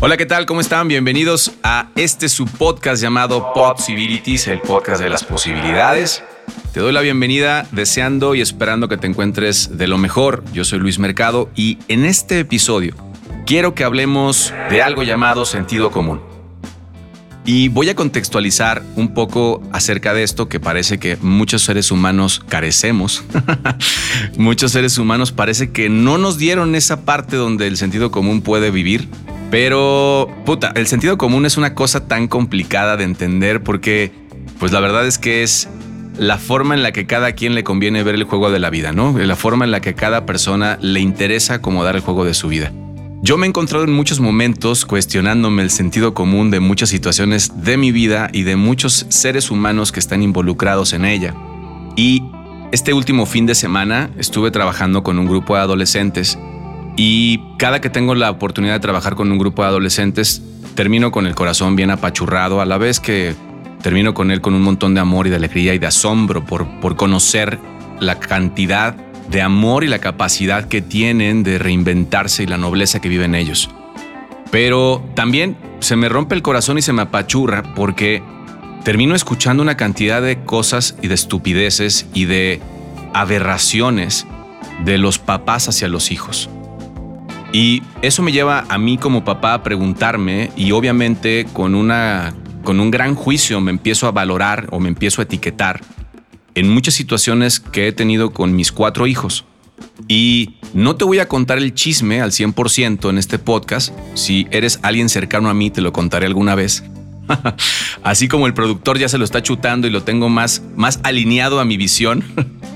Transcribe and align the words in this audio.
Hola, 0.00 0.16
¿qué 0.16 0.26
tal? 0.26 0.46
¿Cómo 0.46 0.60
están? 0.60 0.86
Bienvenidos 0.86 1.50
a 1.64 1.88
este 1.96 2.28
su 2.28 2.44
podcast 2.46 3.02
llamado 3.02 3.52
Possibilities, 3.52 4.46
el 4.46 4.60
podcast 4.60 5.02
de 5.02 5.10
las 5.10 5.24
posibilidades. 5.24 6.22
Te 6.72 6.78
doy 6.78 6.92
la 6.92 7.00
bienvenida 7.00 7.66
deseando 7.72 8.36
y 8.36 8.40
esperando 8.40 8.86
que 8.88 8.96
te 8.96 9.08
encuentres 9.08 9.76
de 9.76 9.88
lo 9.88 9.98
mejor. 9.98 10.44
Yo 10.52 10.64
soy 10.64 10.78
Luis 10.78 11.00
Mercado 11.00 11.50
y 11.56 11.78
en 11.88 12.04
este 12.04 12.38
episodio 12.38 12.94
quiero 13.44 13.74
que 13.74 13.82
hablemos 13.82 14.54
de 14.70 14.82
algo 14.82 15.02
llamado 15.02 15.44
sentido 15.44 15.90
común. 15.90 16.20
Y 17.44 17.66
voy 17.66 17.88
a 17.88 17.96
contextualizar 17.96 18.84
un 18.94 19.14
poco 19.14 19.64
acerca 19.72 20.14
de 20.14 20.22
esto 20.22 20.48
que 20.48 20.60
parece 20.60 21.00
que 21.00 21.16
muchos 21.16 21.62
seres 21.62 21.90
humanos 21.90 22.40
carecemos. 22.48 23.24
muchos 24.38 24.70
seres 24.70 24.96
humanos 24.96 25.32
parece 25.32 25.72
que 25.72 25.88
no 25.88 26.18
nos 26.18 26.38
dieron 26.38 26.76
esa 26.76 27.04
parte 27.04 27.34
donde 27.34 27.66
el 27.66 27.76
sentido 27.76 28.12
común 28.12 28.42
puede 28.42 28.70
vivir. 28.70 29.08
Pero, 29.50 30.28
puta, 30.44 30.72
el 30.74 30.86
sentido 30.86 31.16
común 31.16 31.46
es 31.46 31.56
una 31.56 31.74
cosa 31.74 32.06
tan 32.06 32.28
complicada 32.28 32.96
de 32.96 33.04
entender 33.04 33.62
porque, 33.62 34.12
pues 34.58 34.72
la 34.72 34.80
verdad 34.80 35.06
es 35.06 35.16
que 35.18 35.42
es 35.42 35.68
la 36.18 36.36
forma 36.36 36.74
en 36.74 36.82
la 36.82 36.92
que 36.92 37.06
cada 37.06 37.32
quien 37.32 37.54
le 37.54 37.64
conviene 37.64 38.02
ver 38.02 38.14
el 38.14 38.24
juego 38.24 38.50
de 38.50 38.58
la 38.58 38.70
vida, 38.70 38.92
¿no? 38.92 39.16
La 39.16 39.36
forma 39.36 39.64
en 39.64 39.70
la 39.70 39.80
que 39.80 39.94
cada 39.94 40.26
persona 40.26 40.78
le 40.82 41.00
interesa 41.00 41.54
acomodar 41.54 41.96
el 41.96 42.02
juego 42.02 42.24
de 42.24 42.34
su 42.34 42.48
vida. 42.48 42.72
Yo 43.22 43.36
me 43.36 43.46
he 43.46 43.48
encontrado 43.48 43.84
en 43.84 43.92
muchos 43.92 44.20
momentos 44.20 44.84
cuestionándome 44.84 45.62
el 45.62 45.70
sentido 45.70 46.14
común 46.14 46.50
de 46.50 46.60
muchas 46.60 46.88
situaciones 46.88 47.64
de 47.64 47.76
mi 47.76 47.90
vida 47.90 48.30
y 48.32 48.42
de 48.42 48.56
muchos 48.56 49.06
seres 49.08 49.50
humanos 49.50 49.92
que 49.92 50.00
están 50.00 50.22
involucrados 50.22 50.92
en 50.92 51.04
ella. 51.04 51.34
Y 51.96 52.22
este 52.70 52.92
último 52.92 53.26
fin 53.26 53.46
de 53.46 53.54
semana 53.54 54.10
estuve 54.18 54.50
trabajando 54.50 55.02
con 55.02 55.18
un 55.18 55.26
grupo 55.26 55.56
de 55.56 55.62
adolescentes 55.62 56.38
y 56.98 57.40
cada 57.58 57.80
que 57.80 57.90
tengo 57.90 58.16
la 58.16 58.28
oportunidad 58.28 58.74
de 58.74 58.80
trabajar 58.80 59.14
con 59.14 59.30
un 59.30 59.38
grupo 59.38 59.62
de 59.62 59.68
adolescentes 59.68 60.42
termino 60.74 61.12
con 61.12 61.28
el 61.28 61.36
corazón 61.36 61.76
bien 61.76 61.92
apachurrado 61.92 62.60
a 62.60 62.66
la 62.66 62.76
vez 62.76 62.98
que 62.98 63.36
termino 63.82 64.14
con 64.14 64.32
él 64.32 64.40
con 64.40 64.52
un 64.52 64.62
montón 64.62 64.94
de 64.94 65.00
amor 65.00 65.28
y 65.28 65.30
de 65.30 65.36
alegría 65.36 65.74
y 65.74 65.78
de 65.78 65.86
asombro 65.86 66.44
por, 66.44 66.66
por 66.80 66.96
conocer 66.96 67.60
la 68.00 68.18
cantidad 68.18 68.96
de 69.30 69.42
amor 69.42 69.84
y 69.84 69.86
la 69.86 70.00
capacidad 70.00 70.66
que 70.66 70.82
tienen 70.82 71.44
de 71.44 71.58
reinventarse 71.58 72.42
y 72.42 72.46
la 72.46 72.58
nobleza 72.58 73.00
que 73.00 73.08
viven 73.08 73.36
ellos. 73.36 73.70
Pero 74.50 75.08
también 75.14 75.56
se 75.78 75.94
me 75.94 76.08
rompe 76.08 76.34
el 76.34 76.42
corazón 76.42 76.78
y 76.78 76.82
se 76.82 76.92
me 76.92 77.02
apachurra 77.02 77.62
porque 77.76 78.24
termino 78.82 79.14
escuchando 79.14 79.62
una 79.62 79.76
cantidad 79.76 80.20
de 80.20 80.42
cosas 80.42 80.96
y 81.00 81.06
de 81.06 81.14
estupideces 81.14 82.08
y 82.12 82.24
de 82.24 82.60
aberraciones 83.14 84.26
de 84.84 84.98
los 84.98 85.20
papás 85.20 85.68
hacia 85.68 85.86
los 85.86 86.10
hijos. 86.10 86.50
Y 87.52 87.82
eso 88.02 88.22
me 88.22 88.32
lleva 88.32 88.66
a 88.68 88.78
mí 88.78 88.98
como 88.98 89.24
papá 89.24 89.54
a 89.54 89.62
preguntarme 89.62 90.50
y 90.56 90.72
obviamente 90.72 91.46
con 91.52 91.74
una 91.74 92.34
con 92.62 92.80
un 92.80 92.90
gran 92.90 93.14
juicio 93.14 93.60
me 93.60 93.70
empiezo 93.70 94.06
a 94.06 94.10
valorar 94.10 94.66
o 94.70 94.80
me 94.80 94.90
empiezo 94.90 95.22
a 95.22 95.24
etiquetar 95.24 95.80
en 96.54 96.68
muchas 96.68 96.94
situaciones 96.94 97.60
que 97.60 97.88
he 97.88 97.92
tenido 97.92 98.32
con 98.32 98.54
mis 98.54 98.72
cuatro 98.72 99.06
hijos. 99.06 99.46
Y 100.06 100.56
no 100.74 100.96
te 100.96 101.04
voy 101.04 101.18
a 101.18 101.28
contar 101.28 101.58
el 101.58 101.72
chisme 101.74 102.20
al 102.20 102.32
100% 102.32 103.08
en 103.10 103.18
este 103.18 103.38
podcast. 103.38 103.94
Si 104.14 104.46
eres 104.50 104.80
alguien 104.82 105.08
cercano 105.08 105.48
a 105.48 105.54
mí, 105.54 105.70
te 105.70 105.80
lo 105.80 105.92
contaré 105.92 106.26
alguna 106.26 106.54
vez. 106.54 106.84
Así 108.02 108.28
como 108.28 108.46
el 108.46 108.54
productor 108.54 108.98
ya 108.98 109.08
se 109.08 109.18
lo 109.18 109.24
está 109.24 109.42
chutando 109.42 109.86
y 109.86 109.90
lo 109.90 110.02
tengo 110.02 110.28
más, 110.28 110.62
más 110.76 111.00
alineado 111.04 111.60
a 111.60 111.64
mi 111.64 111.76
visión. 111.76 112.24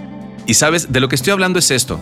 y 0.47 0.55
sabes, 0.55 0.93
de 0.93 1.01
lo 1.01 1.09
que 1.09 1.17
estoy 1.17 1.33
hablando 1.33 1.59
es 1.59 1.71
esto. 1.71 2.01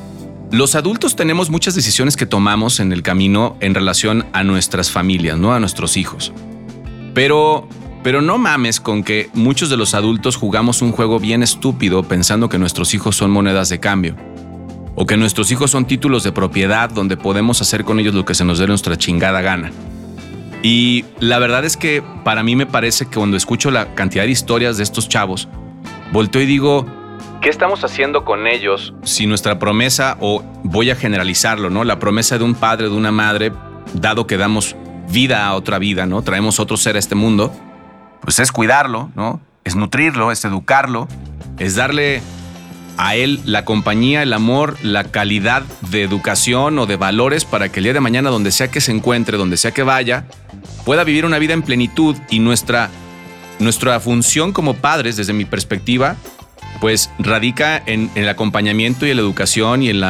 Los 0.52 0.74
adultos 0.74 1.14
tenemos 1.14 1.48
muchas 1.48 1.76
decisiones 1.76 2.16
que 2.16 2.26
tomamos 2.26 2.80
en 2.80 2.92
el 2.92 3.02
camino 3.02 3.56
en 3.60 3.74
relación 3.74 4.26
a 4.32 4.42
nuestras 4.42 4.90
familias, 4.90 5.38
¿no? 5.38 5.54
A 5.54 5.60
nuestros 5.60 5.96
hijos. 5.96 6.32
Pero 7.14 7.68
pero 8.02 8.22
no 8.22 8.38
mames 8.38 8.80
con 8.80 9.04
que 9.04 9.28
muchos 9.34 9.68
de 9.68 9.76
los 9.76 9.94
adultos 9.94 10.36
jugamos 10.36 10.80
un 10.80 10.92
juego 10.92 11.20
bien 11.20 11.42
estúpido 11.42 12.02
pensando 12.02 12.48
que 12.48 12.58
nuestros 12.58 12.94
hijos 12.94 13.14
son 13.14 13.30
monedas 13.30 13.68
de 13.68 13.78
cambio. 13.78 14.16
O 14.94 15.06
que 15.06 15.18
nuestros 15.18 15.50
hijos 15.52 15.70
son 15.70 15.86
títulos 15.86 16.24
de 16.24 16.32
propiedad 16.32 16.90
donde 16.90 17.16
podemos 17.16 17.60
hacer 17.60 17.84
con 17.84 18.00
ellos 18.00 18.14
lo 18.14 18.24
que 18.24 18.34
se 18.34 18.44
nos 18.44 18.58
dé 18.58 18.66
nuestra 18.66 18.96
chingada 18.96 19.42
gana. 19.42 19.70
Y 20.62 21.04
la 21.20 21.38
verdad 21.38 21.64
es 21.64 21.76
que 21.76 22.02
para 22.24 22.42
mí 22.42 22.56
me 22.56 22.66
parece 22.66 23.04
que 23.06 23.18
cuando 23.18 23.36
escucho 23.36 23.70
la 23.70 23.94
cantidad 23.94 24.24
de 24.24 24.30
historias 24.30 24.78
de 24.78 24.82
estos 24.82 25.08
chavos, 25.08 25.48
volteo 26.12 26.42
y 26.42 26.46
digo, 26.46 26.86
¿qué 27.40 27.48
estamos 27.48 27.84
haciendo 27.84 28.24
con 28.24 28.46
ellos 28.46 28.94
si 29.02 29.26
nuestra 29.26 29.58
promesa, 29.58 30.16
o 30.20 30.42
voy 30.62 30.90
a 30.90 30.96
generalizarlo, 30.96 31.70
¿no? 31.70 31.84
La 31.84 31.98
promesa 31.98 32.38
de 32.38 32.44
un 32.44 32.54
padre, 32.54 32.88
de 32.88 32.94
una 32.94 33.12
madre, 33.12 33.52
dado 33.94 34.26
que 34.26 34.36
damos 34.36 34.76
vida 35.10 35.46
a 35.46 35.54
otra 35.54 35.78
vida, 35.78 36.06
¿no? 36.06 36.22
Traemos 36.22 36.60
otro 36.60 36.76
ser 36.76 36.96
a 36.96 36.98
este 36.98 37.14
mundo, 37.14 37.52
pues 38.20 38.38
es 38.38 38.52
cuidarlo, 38.52 39.10
¿no? 39.14 39.40
Es 39.64 39.74
nutrirlo, 39.74 40.30
es 40.30 40.44
educarlo, 40.44 41.08
es 41.58 41.74
darle 41.74 42.22
a 42.98 43.16
él 43.16 43.40
la 43.46 43.64
compañía, 43.64 44.22
el 44.22 44.32
amor, 44.32 44.76
la 44.82 45.04
calidad 45.04 45.62
de 45.90 46.02
educación 46.02 46.78
o 46.78 46.86
de 46.86 46.96
valores 46.96 47.44
para 47.46 47.70
que 47.70 47.80
el 47.80 47.84
día 47.84 47.94
de 47.94 48.00
mañana, 48.00 48.28
donde 48.30 48.50
sea 48.50 48.70
que 48.70 48.80
se 48.80 48.92
encuentre, 48.92 49.38
donde 49.38 49.56
sea 49.56 49.72
que 49.72 49.82
vaya, 49.82 50.26
pueda 50.84 51.04
vivir 51.04 51.24
una 51.24 51.38
vida 51.38 51.54
en 51.54 51.62
plenitud 51.62 52.16
y 52.28 52.40
nuestra, 52.40 52.90
nuestra 53.58 53.98
función 54.00 54.52
como 54.52 54.74
padres, 54.74 55.16
desde 55.16 55.32
mi 55.32 55.46
perspectiva, 55.46 56.16
pues 56.80 57.10
radica 57.18 57.82
en, 57.84 58.10
el 58.14 58.28
acompañamiento 58.28 59.06
y 59.06 59.10
en 59.10 59.16
la 59.16 59.22
educación 59.22 59.82
y 59.82 59.90
en, 59.90 60.02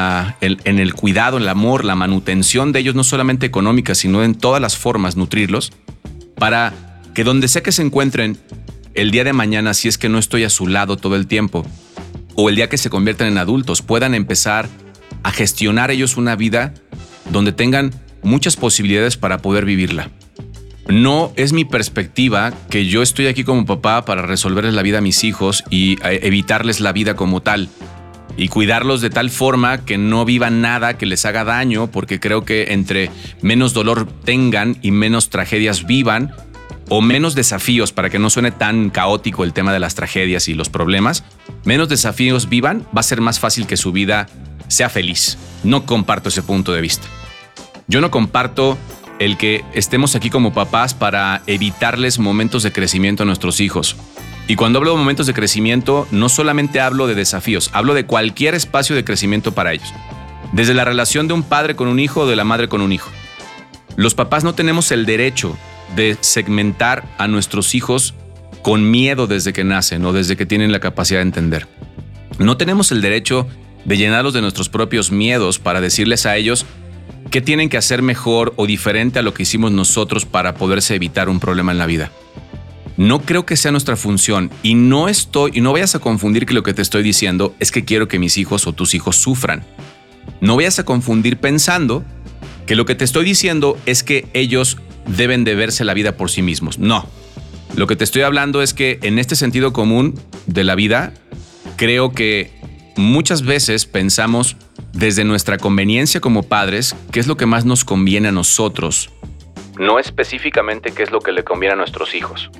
el 0.79 0.95
cuidado, 0.95 1.37
en 1.37 1.43
el 1.43 1.49
amor, 1.49 1.85
la 1.85 1.97
manutención 1.97 2.73
de 2.73 2.79
ellos, 2.81 2.95
no 2.95 3.03
solamente 3.03 3.45
económica, 3.47 3.95
sino 3.95 4.23
en 4.23 4.37
todas 4.37 4.63
las 4.63 4.77
formas, 4.77 5.17
nutrirlos, 5.17 5.73
para 6.37 6.73
que 7.13 7.25
donde 7.25 7.49
sea 7.49 7.63
que 7.63 7.73
se 7.73 7.83
encuentren 7.83 8.39
el 8.95 9.11
día 9.11 9.25
de 9.25 9.33
mañana, 9.33 9.75
si 9.75 9.89
es 9.89 9.99
que 9.99 10.09
no 10.09 10.19
estoy 10.19 10.45
a 10.45 10.51
su 10.51 10.69
lado 10.69 10.97
todo 10.97 11.17
el 11.17 11.27
tiempo, 11.27 11.67
o 12.37 12.49
el 12.49 12.57
día 12.57 12.69
que 12.69 12.79
se 12.79 12.89
conviertan 12.89 13.29
en 13.29 13.39
adultos, 13.39 13.83
puedan 13.83 14.15
empezar 14.15 14.69
a 15.25 15.33
gestionar 15.33 15.91
ellos 15.91 16.17
una 16.17 16.37
vida 16.37 16.73
donde 17.31 17.53
tengan 17.53 17.93
muchas 18.23 18.57
posibilidades 18.57 19.17
para 19.17 19.39
poder 19.39 19.65
vivirla. 19.65 20.11
No 20.91 21.33
es 21.37 21.53
mi 21.53 21.65
perspectiva 21.65 22.53
que 22.69 22.87
yo 22.87 23.03
estoy 23.03 23.28
aquí 23.28 23.45
como 23.45 23.65
papá 23.65 24.05
para 24.05 24.23
resolverles 24.23 24.75
la 24.75 24.83
vida 24.83 24.99
a 24.99 25.03
mis 25.03 25.23
hijos 25.25 25.62
y 25.71 25.99
eh, 26.05 26.21
evitarles 26.23 26.81
la 26.81 26.93
vida 26.93 27.15
como 27.15 27.41
tal 27.41 27.69
y 28.37 28.49
cuidarlos 28.49 29.01
de 29.01 29.11
tal 29.11 29.31
forma 29.31 29.84
que 29.84 29.99
no 29.99 30.25
vivan 30.25 30.61
nada 30.61 30.97
que 30.97 31.06
les 31.06 31.25
haga 31.27 31.45
daño, 31.45 31.91
porque 31.91 32.21
creo 32.21 32.45
que 32.45 32.73
entre 32.73 33.11
menos 33.43 33.75
dolor 33.75 34.09
tengan 34.25 34.78
y 34.83 34.91
menos 34.91 35.31
tragedias 35.31 35.87
vivan, 35.87 36.33
o 36.89 37.03
menos 37.03 37.34
desafíos, 37.34 37.93
para 37.93 38.11
que 38.11 38.19
no 38.19 38.31
suene 38.31 38.51
tan 38.51 38.91
caótico 38.91 39.45
el 39.45 39.53
tema 39.53 39.72
de 39.72 39.78
las 39.78 39.95
tragedias 39.95 40.49
y 40.49 40.55
los 40.55 40.71
problemas, 40.71 41.22
menos 41.65 41.89
desafíos 41.89 42.49
vivan, 42.49 42.87
va 42.97 43.01
a 43.01 43.05
ser 43.05 43.21
más 43.21 43.39
fácil 43.39 43.67
que 43.67 43.77
su 43.77 43.93
vida 43.93 44.27
sea 44.69 44.89
feliz. 44.89 45.39
No 45.62 45.87
comparto 45.87 46.31
ese 46.31 46.43
punto 46.43 46.72
de 46.72 46.81
vista. 46.81 47.07
Yo 47.87 48.01
no 48.01 48.11
comparto 48.11 48.78
el 49.21 49.37
que 49.37 49.65
estemos 49.75 50.17
aquí 50.17 50.31
como 50.31 50.53
papás 50.53 50.95
para 50.95 51.43
evitarles 51.47 52.19
momentos 52.19 52.63
de 52.65 52.73
crecimiento 52.73 53.23
a 53.23 53.27
nuestros 53.27 53.61
hijos. 53.61 53.95
Y 54.49 54.57
cuando 54.57 54.79
hablo 54.79 54.93
de 54.93 54.97
momentos 54.97 55.27
de 55.27 55.35
crecimiento, 55.35 56.09
no 56.11 56.29
solamente 56.31 56.81
hablo 56.81 57.07
de 57.07 57.15
desafíos, 57.15 57.71
hablo 57.75 57.93
de 57.95 58.07
cualquier 58.07 58.55
espacio 58.55 58.97
de 58.97 59.05
crecimiento 59.05 59.53
para 59.53 59.75
ellos. 59.75 59.93
Desde 60.53 60.75
la 60.75 60.87
relación 60.87 61.29
de 61.29 61.35
un 61.35 61.43
padre 61.43 61.77
con 61.77 61.87
un 61.87 62.01
hijo 62.01 62.23
o 62.23 62.27
de 62.27 62.35
la 62.35 62.45
madre 62.45 62.69
con 62.69 62.81
un 62.81 62.93
hijo. 62.93 63.11
Los 63.95 64.15
papás 64.15 64.43
no 64.43 64.55
tenemos 64.55 64.91
el 64.91 65.05
derecho 65.05 65.57
de 65.95 66.17
segmentar 66.23 67.05
a 67.19 67.29
nuestros 67.29 67.75
hijos 67.75 68.15
con 68.63 68.91
miedo 68.91 69.27
desde 69.27 69.53
que 69.53 69.65
nacen 69.65 70.05
o 70.07 70.15
desde 70.15 70.37
que 70.37 70.47
tienen 70.47 70.73
la 70.73 70.81
capacidad 70.81 71.19
de 71.19 71.25
entender. 71.25 71.69
No 72.39 72.57
tenemos 72.57 72.91
el 72.91 73.03
derecho 73.03 73.47
de 73.85 73.99
llenarlos 73.99 74.33
de 74.33 74.41
nuestros 74.41 74.71
propios 74.71 75.13
miedos 75.13 75.59
para 75.59 75.83
decirles 75.83 76.25
a 76.25 76.37
ellos 76.37 76.65
qué 77.31 77.41
tienen 77.41 77.69
que 77.69 77.77
hacer 77.77 78.03
mejor 78.03 78.53
o 78.57 78.66
diferente 78.66 79.19
a 79.19 79.22
lo 79.22 79.33
que 79.33 79.45
hicimos 79.45 79.72
nosotros 79.72 80.27
para 80.27 80.54
poderse 80.54 80.95
evitar 80.95 81.28
un 81.28 81.41
problema 81.41 81.72
en 81.72 81.78
la 81.78 81.87
vida. 81.87 82.10
No 82.97 83.22
creo 83.22 83.47
que 83.47 83.57
sea 83.57 83.71
nuestra 83.71 83.97
función 83.97 84.51
y 84.63 84.75
no 84.75 85.09
estoy 85.09 85.53
y 85.54 85.60
no 85.60 85.72
vayas 85.72 85.95
a 85.95 86.01
confundir 86.01 86.45
que 86.45 86.53
lo 86.53 86.63
que 86.63 86.75
te 86.75 86.83
estoy 86.83 87.03
diciendo 87.03 87.54
es 87.59 87.71
que 87.72 87.84
quiero 87.84 88.09
que 88.09 88.19
mis 88.19 88.37
hijos 88.37 88.66
o 88.66 88.72
tus 88.72 88.95
hijos 88.95 89.16
sufran. 89.16 89.65
No 90.41 90.57
vayas 90.57 90.78
a 90.78 90.84
confundir 90.84 91.39
pensando 91.39 92.04
que 92.66 92.77
lo 92.77 92.84
que 92.84 92.95
te 92.95 93.04
estoy 93.04 93.25
diciendo 93.25 93.78
es 93.87 94.03
que 94.03 94.27
ellos 94.34 94.77
deben 95.07 95.45
de 95.45 95.54
verse 95.54 95.84
la 95.84 95.95
vida 95.95 96.16
por 96.16 96.31
sí 96.31 96.43
mismos. 96.43 96.78
No. 96.78 97.09
Lo 97.75 97.87
que 97.87 97.97
te 97.97 98.04
estoy 98.04 98.22
hablando 98.22 98.60
es 98.60 98.75
que 98.75 98.99
en 99.03 99.19
este 99.19 99.37
sentido 99.37 99.72
común 99.72 100.21
de 100.47 100.65
la 100.65 100.75
vida, 100.75 101.15
creo 101.77 102.13
que 102.13 102.59
muchas 102.97 103.42
veces 103.42 103.87
pensamos 103.87 104.57
desde 104.92 105.25
nuestra 105.25 105.59
conveniencia 105.59 106.21
como 106.21 106.42
padres 106.42 106.97
qué 107.13 107.21
es 107.21 107.27
lo 107.27 107.37
que 107.37 107.47
más 107.47 107.65
nos 107.65 107.84
conviene 107.84 108.28
a 108.28 108.33
nosotros, 108.33 109.10
no 109.78 109.98
específicamente 109.98 110.92
qué 110.92 111.03
es 111.03 111.10
lo 111.10 111.21
que 111.21 111.33
le 111.33 111.45
conviene 111.45 111.75
a 111.75 111.77
nuestros 111.77 112.15
hijos. 112.15 112.51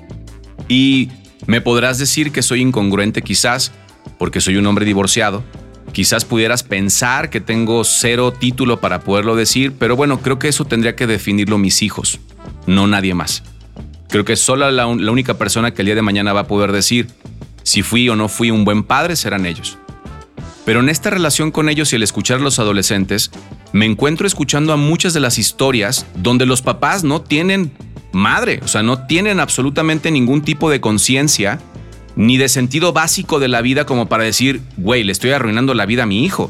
Y 0.67 1.09
me 1.45 1.61
podrás 1.61 1.99
decir 1.99 2.31
que 2.31 2.41
soy 2.41 2.61
incongruente 2.61 3.21
quizás, 3.21 3.71
porque 4.17 4.41
soy 4.41 4.57
un 4.57 4.65
hombre 4.65 4.85
divorciado, 4.85 5.43
Quizás 5.91 6.23
pudieras 6.23 6.63
pensar 6.63 7.29
que 7.29 7.41
tengo 7.41 7.83
cero 7.83 8.31
título 8.31 8.79
para 8.79 9.01
poderlo 9.01 9.35
decir, 9.35 9.73
pero 9.77 9.97
bueno, 9.97 10.21
creo 10.21 10.39
que 10.39 10.47
eso 10.47 10.63
tendría 10.63 10.95
que 10.95 11.05
definirlo 11.05 11.57
mis 11.57 11.81
hijos. 11.81 12.19
no 12.65 12.87
nadie 12.87 13.13
más. 13.13 13.43
Creo 14.07 14.23
que 14.23 14.35
solo 14.35 14.69
la, 14.71 14.85
la 14.85 15.11
única 15.11 15.37
persona 15.37 15.71
que 15.71 15.81
el 15.81 15.87
día 15.87 15.95
de 15.95 16.01
mañana 16.01 16.33
va 16.33 16.41
a 16.41 16.47
poder 16.47 16.71
decir 16.71 17.07
si 17.63 17.81
fui 17.81 18.07
o 18.09 18.15
no 18.15 18.27
fui 18.29 18.51
un 18.51 18.63
buen 18.63 18.83
padre 18.83 19.15
serán 19.15 19.45
ellos. 19.45 19.77
Pero 20.71 20.79
en 20.79 20.87
esta 20.87 21.09
relación 21.09 21.51
con 21.51 21.67
ellos 21.67 21.91
y 21.91 21.97
el 21.97 22.03
escuchar 22.03 22.37
a 22.39 22.41
los 22.41 22.57
adolescentes, 22.57 23.29
me 23.73 23.85
encuentro 23.85 24.25
escuchando 24.25 24.71
a 24.71 24.77
muchas 24.77 25.13
de 25.13 25.19
las 25.19 25.37
historias 25.37 26.05
donde 26.15 26.45
los 26.45 26.61
papás 26.61 27.03
no 27.03 27.19
tienen 27.19 27.73
madre, 28.13 28.61
o 28.63 28.69
sea, 28.69 28.81
no 28.81 29.05
tienen 29.05 29.41
absolutamente 29.41 30.11
ningún 30.11 30.43
tipo 30.43 30.69
de 30.69 30.79
conciencia 30.79 31.59
ni 32.15 32.37
de 32.37 32.47
sentido 32.47 32.93
básico 32.93 33.41
de 33.41 33.49
la 33.49 33.61
vida 33.61 33.85
como 33.85 34.07
para 34.07 34.23
decir, 34.23 34.61
güey, 34.77 35.03
le 35.03 35.11
estoy 35.11 35.31
arruinando 35.31 35.73
la 35.73 35.85
vida 35.85 36.03
a 36.03 36.05
mi 36.05 36.23
hijo. 36.23 36.49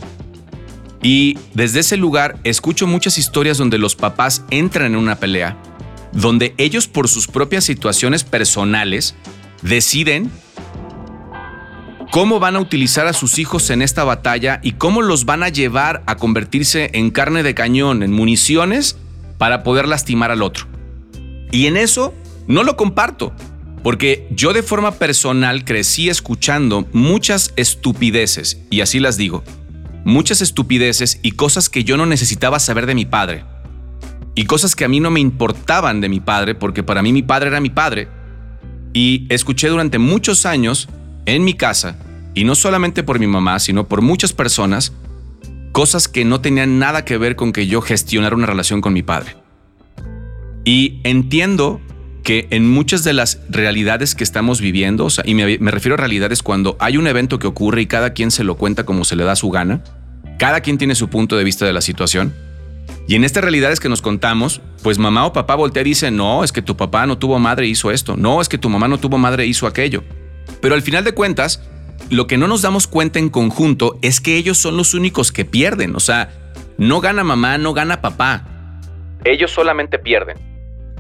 Y 1.02 1.40
desde 1.56 1.80
ese 1.80 1.98
lugar 1.98 2.38
escucho 2.44 2.86
muchas 2.86 3.18
historias 3.18 3.58
donde 3.58 3.80
los 3.80 3.96
papás 3.96 4.44
entran 4.52 4.92
en 4.94 4.98
una 4.98 5.16
pelea, 5.16 5.58
donde 6.12 6.54
ellos 6.60 6.88
por 6.88 7.08
sus 7.08 7.26
propias 7.26 7.64
situaciones 7.64 8.24
personales 8.24 9.16
deciden 9.64 10.30
cómo 12.12 12.40
van 12.40 12.58
a 12.58 12.60
utilizar 12.60 13.08
a 13.08 13.14
sus 13.14 13.40
hijos 13.40 13.70
en 13.70 13.82
esta 13.82 14.04
batalla 14.04 14.60
y 14.62 14.74
cómo 14.74 15.02
los 15.02 15.26
van 15.26 15.44
a 15.44 15.50
llevar 15.50 16.04
a 16.06 16.18
convertirse 16.18 16.92
en 16.94 17.10
carne 17.10 17.42
de 17.42 17.56
cañón, 17.56 18.04
en 18.04 18.12
municiones, 18.12 18.98
para 19.38 19.64
poder 19.64 19.88
lastimar 19.88 20.30
al 20.30 20.44
otro. 20.44 20.68
Y 21.52 21.66
en 21.66 21.78
eso 21.78 22.14
no 22.48 22.64
lo 22.64 22.76
comparto, 22.76 23.34
porque 23.82 24.28
yo 24.30 24.52
de 24.52 24.62
forma 24.62 24.92
personal 24.92 25.64
crecí 25.64 26.10
escuchando 26.10 26.86
muchas 26.92 27.54
estupideces, 27.56 28.62
y 28.70 28.82
así 28.82 29.00
las 29.00 29.16
digo, 29.16 29.44
muchas 30.04 30.42
estupideces 30.42 31.18
y 31.24 31.32
cosas 31.32 31.70
que 31.70 31.86
yo 31.86 31.96
no 31.96 32.06
necesitaba 32.06 32.60
saber 32.60 32.88
de 32.88 32.96
mi 32.96 33.06
padre. 33.06 33.46
Y 34.36 34.46
cosas 34.46 34.76
que 34.76 34.84
a 34.84 34.90
mí 34.90 35.00
no 35.00 35.12
me 35.12 35.22
importaban 35.22 36.02
de 36.02 36.10
mi 36.10 36.20
padre, 36.20 36.56
porque 36.56 36.84
para 36.84 37.02
mí 37.02 37.14
mi 37.14 37.22
padre 37.22 37.50
era 37.50 37.62
mi 37.62 37.70
padre. 37.70 38.10
Y 38.94 39.28
escuché 39.30 39.70
durante 39.70 39.98
muchos 39.98 40.46
años 40.46 40.90
en 41.26 41.44
mi 41.44 41.54
casa, 41.54 41.98
y 42.34 42.44
no 42.44 42.56
solamente 42.56 43.04
por 43.04 43.20
mi 43.20 43.28
mamá, 43.28 43.60
sino 43.60 43.88
por 43.88 44.02
muchas 44.02 44.34
personas, 44.34 44.94
cosas 45.72 46.08
que 46.08 46.26
no 46.26 46.42
tenían 46.42 46.80
nada 46.80 47.06
que 47.06 47.18
ver 47.18 47.36
con 47.36 47.52
que 47.52 47.68
yo 47.68 47.82
gestionara 47.82 48.36
una 48.36 48.46
relación 48.46 48.82
con 48.82 48.94
mi 48.94 49.04
padre. 49.04 49.36
Y 50.64 51.00
entiendo 51.04 51.82
que 52.24 52.48
en 52.52 52.70
muchas 52.70 53.04
de 53.04 53.14
las 53.14 53.40
realidades 53.50 54.16
que 54.16 54.24
estamos 54.24 54.62
viviendo, 54.62 55.08
y 55.26 55.34
me, 55.34 55.72
refiero 55.72 55.96
a 55.96 55.98
realidades 55.98 56.44
cuando 56.44 56.78
hay 56.80 56.98
un 56.98 57.08
evento 57.08 57.40
que 57.40 57.48
ocurre 57.48 57.82
y 57.82 57.88
cada 57.88 58.14
quien 58.14 58.32
se 58.32 58.44
lo 58.44 58.56
cuenta 58.56 58.86
como 58.86 59.06
se 59.06 59.16
le 59.16 59.24
da 59.24 59.36
su 59.36 59.50
gana, 59.50 59.84
cada 60.38 60.62
quien 60.62 60.78
tiene 60.78 60.96
su 60.96 61.10
punto 61.10 61.36
de 61.36 61.44
vista 61.44 61.66
de 61.66 61.74
la 61.74 61.82
situación, 61.82 62.34
y 63.08 63.16
en 63.16 63.24
estas 63.24 63.44
realidades 63.44 63.80
que 63.80 63.90
nos 63.90 64.02
contamos, 64.02 64.62
pues 64.84 64.98
mamá 65.00 65.26
o 65.26 65.34
papá 65.34 65.56
voltea 65.56 65.82
y 65.82 65.86
dice, 65.86 66.12
no, 66.12 66.44
es 66.44 66.52
que 66.52 66.62
tu 66.62 66.78
papá 66.78 67.06
no 67.06 67.18
tuvo 67.18 67.40
madre 67.40 67.68
hizo 67.68 67.92
esto, 67.92 68.16
no, 68.16 68.42
es 68.42 68.48
que 68.48 68.58
tu 68.58 68.70
mamá 68.70 68.88
no 68.88 69.00
tuvo 69.00 69.18
madre 69.18 69.46
hizo 69.46 69.66
aquello. 69.66 70.04
Pero 70.62 70.76
al 70.76 70.82
final 70.82 71.04
de 71.04 71.14
cuentas, 71.14 71.62
lo 72.10 72.28
que 72.28 72.38
no 72.38 72.48
nos 72.48 72.62
damos 72.62 72.88
cuenta 72.88 73.20
en 73.20 73.30
conjunto 73.30 73.98
es 74.02 74.22
que 74.22 74.38
ellos 74.38 74.58
son 74.58 74.78
los 74.78 74.94
únicos 74.94 75.32
que 75.32 75.46
pierden. 75.46 75.96
O 75.96 76.00
sea, 76.00 76.30
no 76.78 77.02
gana 77.02 77.24
mamá, 77.24 77.58
no 77.58 77.74
gana 77.74 78.02
papá. 78.02 78.46
Ellos 79.24 79.52
solamente 79.52 80.00
pierden. 80.00 80.38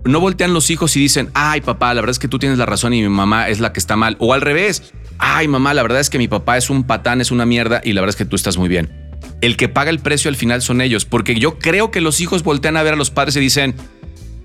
No 0.03 0.19
voltean 0.19 0.53
los 0.53 0.69
hijos 0.71 0.95
y 0.95 0.99
dicen, 0.99 1.29
ay 1.33 1.61
papá, 1.61 1.93
la 1.93 2.01
verdad 2.01 2.11
es 2.11 2.19
que 2.19 2.27
tú 2.27 2.39
tienes 2.39 2.57
la 2.57 2.65
razón 2.65 2.93
y 2.93 3.01
mi 3.01 3.09
mamá 3.09 3.49
es 3.49 3.59
la 3.59 3.71
que 3.71 3.79
está 3.79 3.95
mal. 3.95 4.15
O 4.19 4.33
al 4.33 4.41
revés, 4.41 4.93
ay 5.19 5.47
mamá, 5.47 5.73
la 5.73 5.83
verdad 5.83 5.99
es 5.99 6.09
que 6.09 6.17
mi 6.17 6.27
papá 6.27 6.57
es 6.57 6.69
un 6.69 6.83
patán, 6.85 7.21
es 7.21 7.29
una 7.29 7.45
mierda 7.45 7.81
y 7.83 7.93
la 7.93 8.01
verdad 8.01 8.15
es 8.15 8.17
que 8.17 8.25
tú 8.25 8.35
estás 8.35 8.57
muy 8.57 8.67
bien. 8.67 9.11
El 9.41 9.57
que 9.57 9.69
paga 9.69 9.91
el 9.91 9.99
precio 9.99 10.29
al 10.29 10.35
final 10.35 10.61
son 10.61 10.81
ellos, 10.81 11.05
porque 11.05 11.35
yo 11.35 11.59
creo 11.59 11.91
que 11.91 12.01
los 12.01 12.19
hijos 12.19 12.43
voltean 12.43 12.77
a 12.77 12.83
ver 12.83 12.93
a 12.93 12.97
los 12.97 13.11
padres 13.11 13.35
y 13.35 13.39
dicen, 13.39 13.75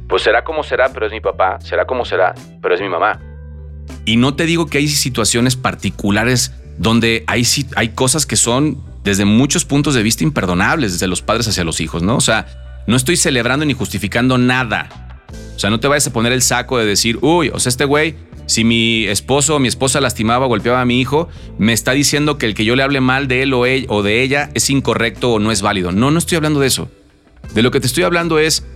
pues 0.09 0.23
será 0.23 0.45
como 0.45 0.63
será, 0.63 0.91
pero 0.93 1.07
es 1.07 1.13
mi 1.13 1.21
papá, 1.21 1.59
será 1.61 1.87
como 1.87 2.05
será, 2.05 2.35
pero 2.61 2.75
es 2.75 2.81
mi 2.81 2.89
mamá. 2.89 3.21
Y 4.05 4.17
no 4.17 4.35
te 4.35 4.47
digo 4.47 4.67
que 4.67 4.79
hay 4.79 4.89
situaciones 4.89 5.57
particulares 5.57 6.53
donde 6.79 7.25
hay, 7.27 7.47
hay 7.75 7.89
cosas 7.91 8.27
que 8.27 8.37
son 8.37 8.83
desde 9.05 9.25
muchos 9.25 9.65
puntos 9.65 9.95
de 9.95 10.03
vista 10.03 10.25
imperdonables, 10.25 10.93
desde 10.93 11.07
los 11.07 11.23
padres 11.23 11.49
hacia 11.49 11.65
los 11.65 11.81
hijos, 11.81 12.03
¿no? 12.03 12.17
O 12.17 12.21
sea, 12.21 12.47
no 12.87 12.97
estoy 12.97 13.17
celebrando 13.17 13.65
ni 13.65 13.73
justificando 13.73 14.39
nada. 14.39 14.89
O 15.55 15.59
sea, 15.59 15.71
no 15.71 15.81
te 15.81 15.89
vayas 15.89 16.07
a 16.07 16.13
poner 16.13 16.33
el 16.33 16.43
saco 16.43 16.79
de 16.79 16.87
decir, 16.87 17.19
uy, 17.23 17.51
o 17.53 17.59
sea, 17.59 17.71
este 17.71 17.85
güey, 17.85 18.17
si 18.47 18.63
mi 18.63 19.07
esposo 19.07 19.57
o 19.57 19.59
mi 19.59 19.69
esposa 19.69 20.01
lastimaba 20.01 20.47
o 20.47 20.49
golpeaba 20.49 20.81
a 20.81 20.85
mi 20.85 21.01
hijo, 21.01 21.29
me 21.59 21.73
está 21.73 21.93
diciendo 21.93 22.37
que 22.37 22.47
el 22.47 22.55
que 22.55 22.65
yo 22.65 22.77
le 22.77 22.83
hable 22.83 23.01
mal 23.01 23.27
de 23.27 23.43
él 23.43 23.55
o, 23.55 23.65
él 23.65 23.87
o 23.89 24.03
de 24.03 24.23
ella 24.23 24.51
es 24.55 24.71
incorrecto 24.71 25.33
o 25.33 25.39
no 25.39 25.51
es 25.51 25.63
válido. 25.63 25.93
No, 25.93 26.11
no 26.11 26.19
estoy 26.19 26.37
hablando 26.37 26.61
de 26.61 26.67
eso. 26.67 26.91
De 27.55 27.63
lo 27.63 27.71
que 27.71 27.81
te 27.81 27.87
estoy 27.87 28.05
hablando 28.05 28.39
es, 28.39 28.67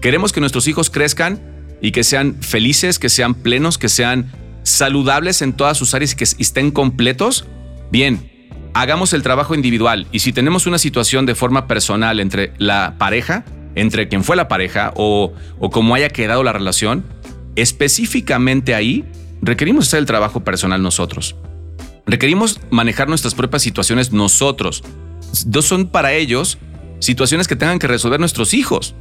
queremos 0.00 0.32
que 0.32 0.40
nuestros 0.40 0.68
hijos 0.68 0.90
crezcan 0.90 1.40
y 1.80 1.92
que 1.92 2.04
sean 2.04 2.36
felices, 2.40 2.98
que 2.98 3.08
sean 3.08 3.34
plenos, 3.34 3.78
que 3.78 3.88
sean 3.88 4.30
saludables 4.68 5.42
en 5.42 5.52
todas 5.52 5.76
sus 5.76 5.94
áreas 5.94 6.12
y 6.12 6.16
que 6.16 6.24
estén 6.24 6.70
completos, 6.70 7.46
bien, 7.90 8.30
hagamos 8.74 9.12
el 9.12 9.22
trabajo 9.22 9.54
individual. 9.54 10.06
Y 10.12 10.20
si 10.20 10.32
tenemos 10.32 10.66
una 10.66 10.78
situación 10.78 11.26
de 11.26 11.34
forma 11.34 11.66
personal 11.66 12.20
entre 12.20 12.52
la 12.58 12.96
pareja, 12.98 13.44
entre 13.74 14.08
quien 14.08 14.24
fue 14.24 14.36
la 14.36 14.48
pareja 14.48 14.92
o, 14.96 15.32
o 15.58 15.70
cómo 15.70 15.94
haya 15.94 16.10
quedado 16.10 16.42
la 16.42 16.52
relación, 16.52 17.04
específicamente 17.56 18.74
ahí 18.74 19.04
requerimos 19.42 19.88
hacer 19.88 20.00
el 20.00 20.06
trabajo 20.06 20.44
personal 20.44 20.82
nosotros. 20.82 21.36
Requerimos 22.06 22.60
manejar 22.70 23.08
nuestras 23.08 23.34
propias 23.34 23.62
situaciones 23.62 24.12
nosotros. 24.12 24.82
Dos 25.46 25.66
son 25.66 25.88
para 25.88 26.12
ellos 26.12 26.58
situaciones 27.00 27.48
que 27.48 27.56
tengan 27.56 27.78
que 27.78 27.86
resolver 27.86 28.18
nuestros 28.18 28.54
hijos. 28.54 28.94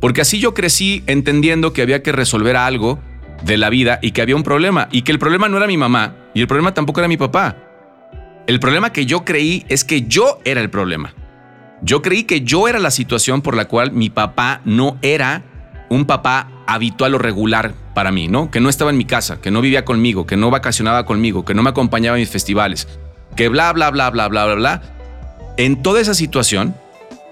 Porque 0.00 0.20
así 0.20 0.38
yo 0.38 0.54
crecí 0.54 1.02
entendiendo 1.06 1.72
que 1.72 1.82
había 1.82 2.02
que 2.02 2.12
resolver 2.12 2.56
algo 2.56 3.00
de 3.46 3.56
la 3.56 3.70
vida 3.70 3.98
y 4.02 4.10
que 4.10 4.22
había 4.22 4.36
un 4.36 4.42
problema 4.42 4.88
y 4.90 5.02
que 5.02 5.12
el 5.12 5.18
problema 5.18 5.48
no 5.48 5.56
era 5.56 5.66
mi 5.66 5.76
mamá 5.76 6.14
y 6.34 6.40
el 6.40 6.48
problema 6.48 6.74
tampoco 6.74 7.00
era 7.00 7.08
mi 7.08 7.16
papá. 7.16 7.56
El 8.46 8.60
problema 8.60 8.92
que 8.92 9.06
yo 9.06 9.24
creí 9.24 9.64
es 9.68 9.84
que 9.84 10.02
yo 10.02 10.40
era 10.44 10.60
el 10.60 10.68
problema. 10.68 11.14
Yo 11.82 12.02
creí 12.02 12.24
que 12.24 12.40
yo 12.40 12.68
era 12.68 12.78
la 12.78 12.90
situación 12.90 13.42
por 13.42 13.56
la 13.56 13.66
cual 13.66 13.92
mi 13.92 14.10
papá 14.10 14.60
no 14.64 14.98
era 15.02 15.42
un 15.88 16.04
papá 16.04 16.48
habitual 16.66 17.14
o 17.14 17.18
regular 17.18 17.74
para 17.94 18.10
mí, 18.10 18.28
¿no? 18.28 18.50
Que 18.50 18.60
no 18.60 18.68
estaba 18.68 18.90
en 18.90 18.98
mi 18.98 19.04
casa, 19.04 19.40
que 19.40 19.50
no 19.50 19.60
vivía 19.60 19.84
conmigo, 19.84 20.26
que 20.26 20.36
no 20.36 20.50
vacacionaba 20.50 21.06
conmigo, 21.06 21.44
que 21.44 21.54
no 21.54 21.62
me 21.62 21.70
acompañaba 21.70 22.16
en 22.16 22.22
mis 22.22 22.30
festivales, 22.30 22.88
que 23.36 23.48
bla, 23.48 23.72
bla, 23.72 23.90
bla, 23.90 24.10
bla, 24.10 24.28
bla, 24.28 24.46
bla, 24.46 24.54
bla. 24.54 24.82
En 25.56 25.82
toda 25.82 26.00
esa 26.00 26.14
situación, 26.14 26.74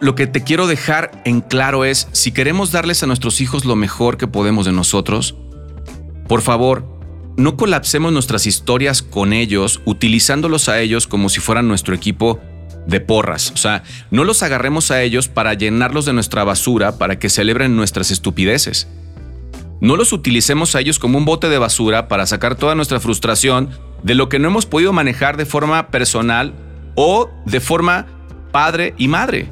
lo 0.00 0.14
que 0.14 0.26
te 0.26 0.44
quiero 0.44 0.66
dejar 0.66 1.10
en 1.24 1.40
claro 1.40 1.84
es, 1.84 2.08
si 2.12 2.30
queremos 2.30 2.70
darles 2.70 3.02
a 3.02 3.06
nuestros 3.06 3.40
hijos 3.40 3.64
lo 3.64 3.74
mejor 3.74 4.16
que 4.16 4.28
podemos 4.28 4.66
de 4.66 4.72
nosotros, 4.72 5.36
por 6.28 6.42
favor, 6.42 6.84
no 7.36 7.56
colapsemos 7.56 8.12
nuestras 8.12 8.46
historias 8.46 9.02
con 9.02 9.32
ellos, 9.32 9.80
utilizándolos 9.84 10.68
a 10.68 10.80
ellos 10.80 11.06
como 11.06 11.28
si 11.28 11.40
fueran 11.40 11.68
nuestro 11.68 11.94
equipo 11.94 12.40
de 12.86 13.00
porras. 13.00 13.50
O 13.52 13.56
sea, 13.56 13.82
no 14.10 14.24
los 14.24 14.42
agarremos 14.42 14.90
a 14.90 15.02
ellos 15.02 15.28
para 15.28 15.54
llenarlos 15.54 16.04
de 16.04 16.12
nuestra 16.12 16.44
basura 16.44 16.98
para 16.98 17.18
que 17.18 17.30
celebren 17.30 17.76
nuestras 17.76 18.10
estupideces. 18.10 18.88
No 19.80 19.96
los 19.96 20.12
utilicemos 20.12 20.74
a 20.74 20.80
ellos 20.80 20.98
como 20.98 21.18
un 21.18 21.24
bote 21.24 21.48
de 21.48 21.58
basura 21.58 22.08
para 22.08 22.26
sacar 22.26 22.54
toda 22.54 22.74
nuestra 22.74 23.00
frustración 23.00 23.70
de 24.02 24.14
lo 24.14 24.28
que 24.28 24.38
no 24.38 24.48
hemos 24.48 24.66
podido 24.66 24.92
manejar 24.92 25.36
de 25.36 25.46
forma 25.46 25.88
personal 25.88 26.54
o 26.94 27.28
de 27.44 27.60
forma 27.60 28.06
padre 28.52 28.94
y 28.96 29.08
madre. 29.08 29.50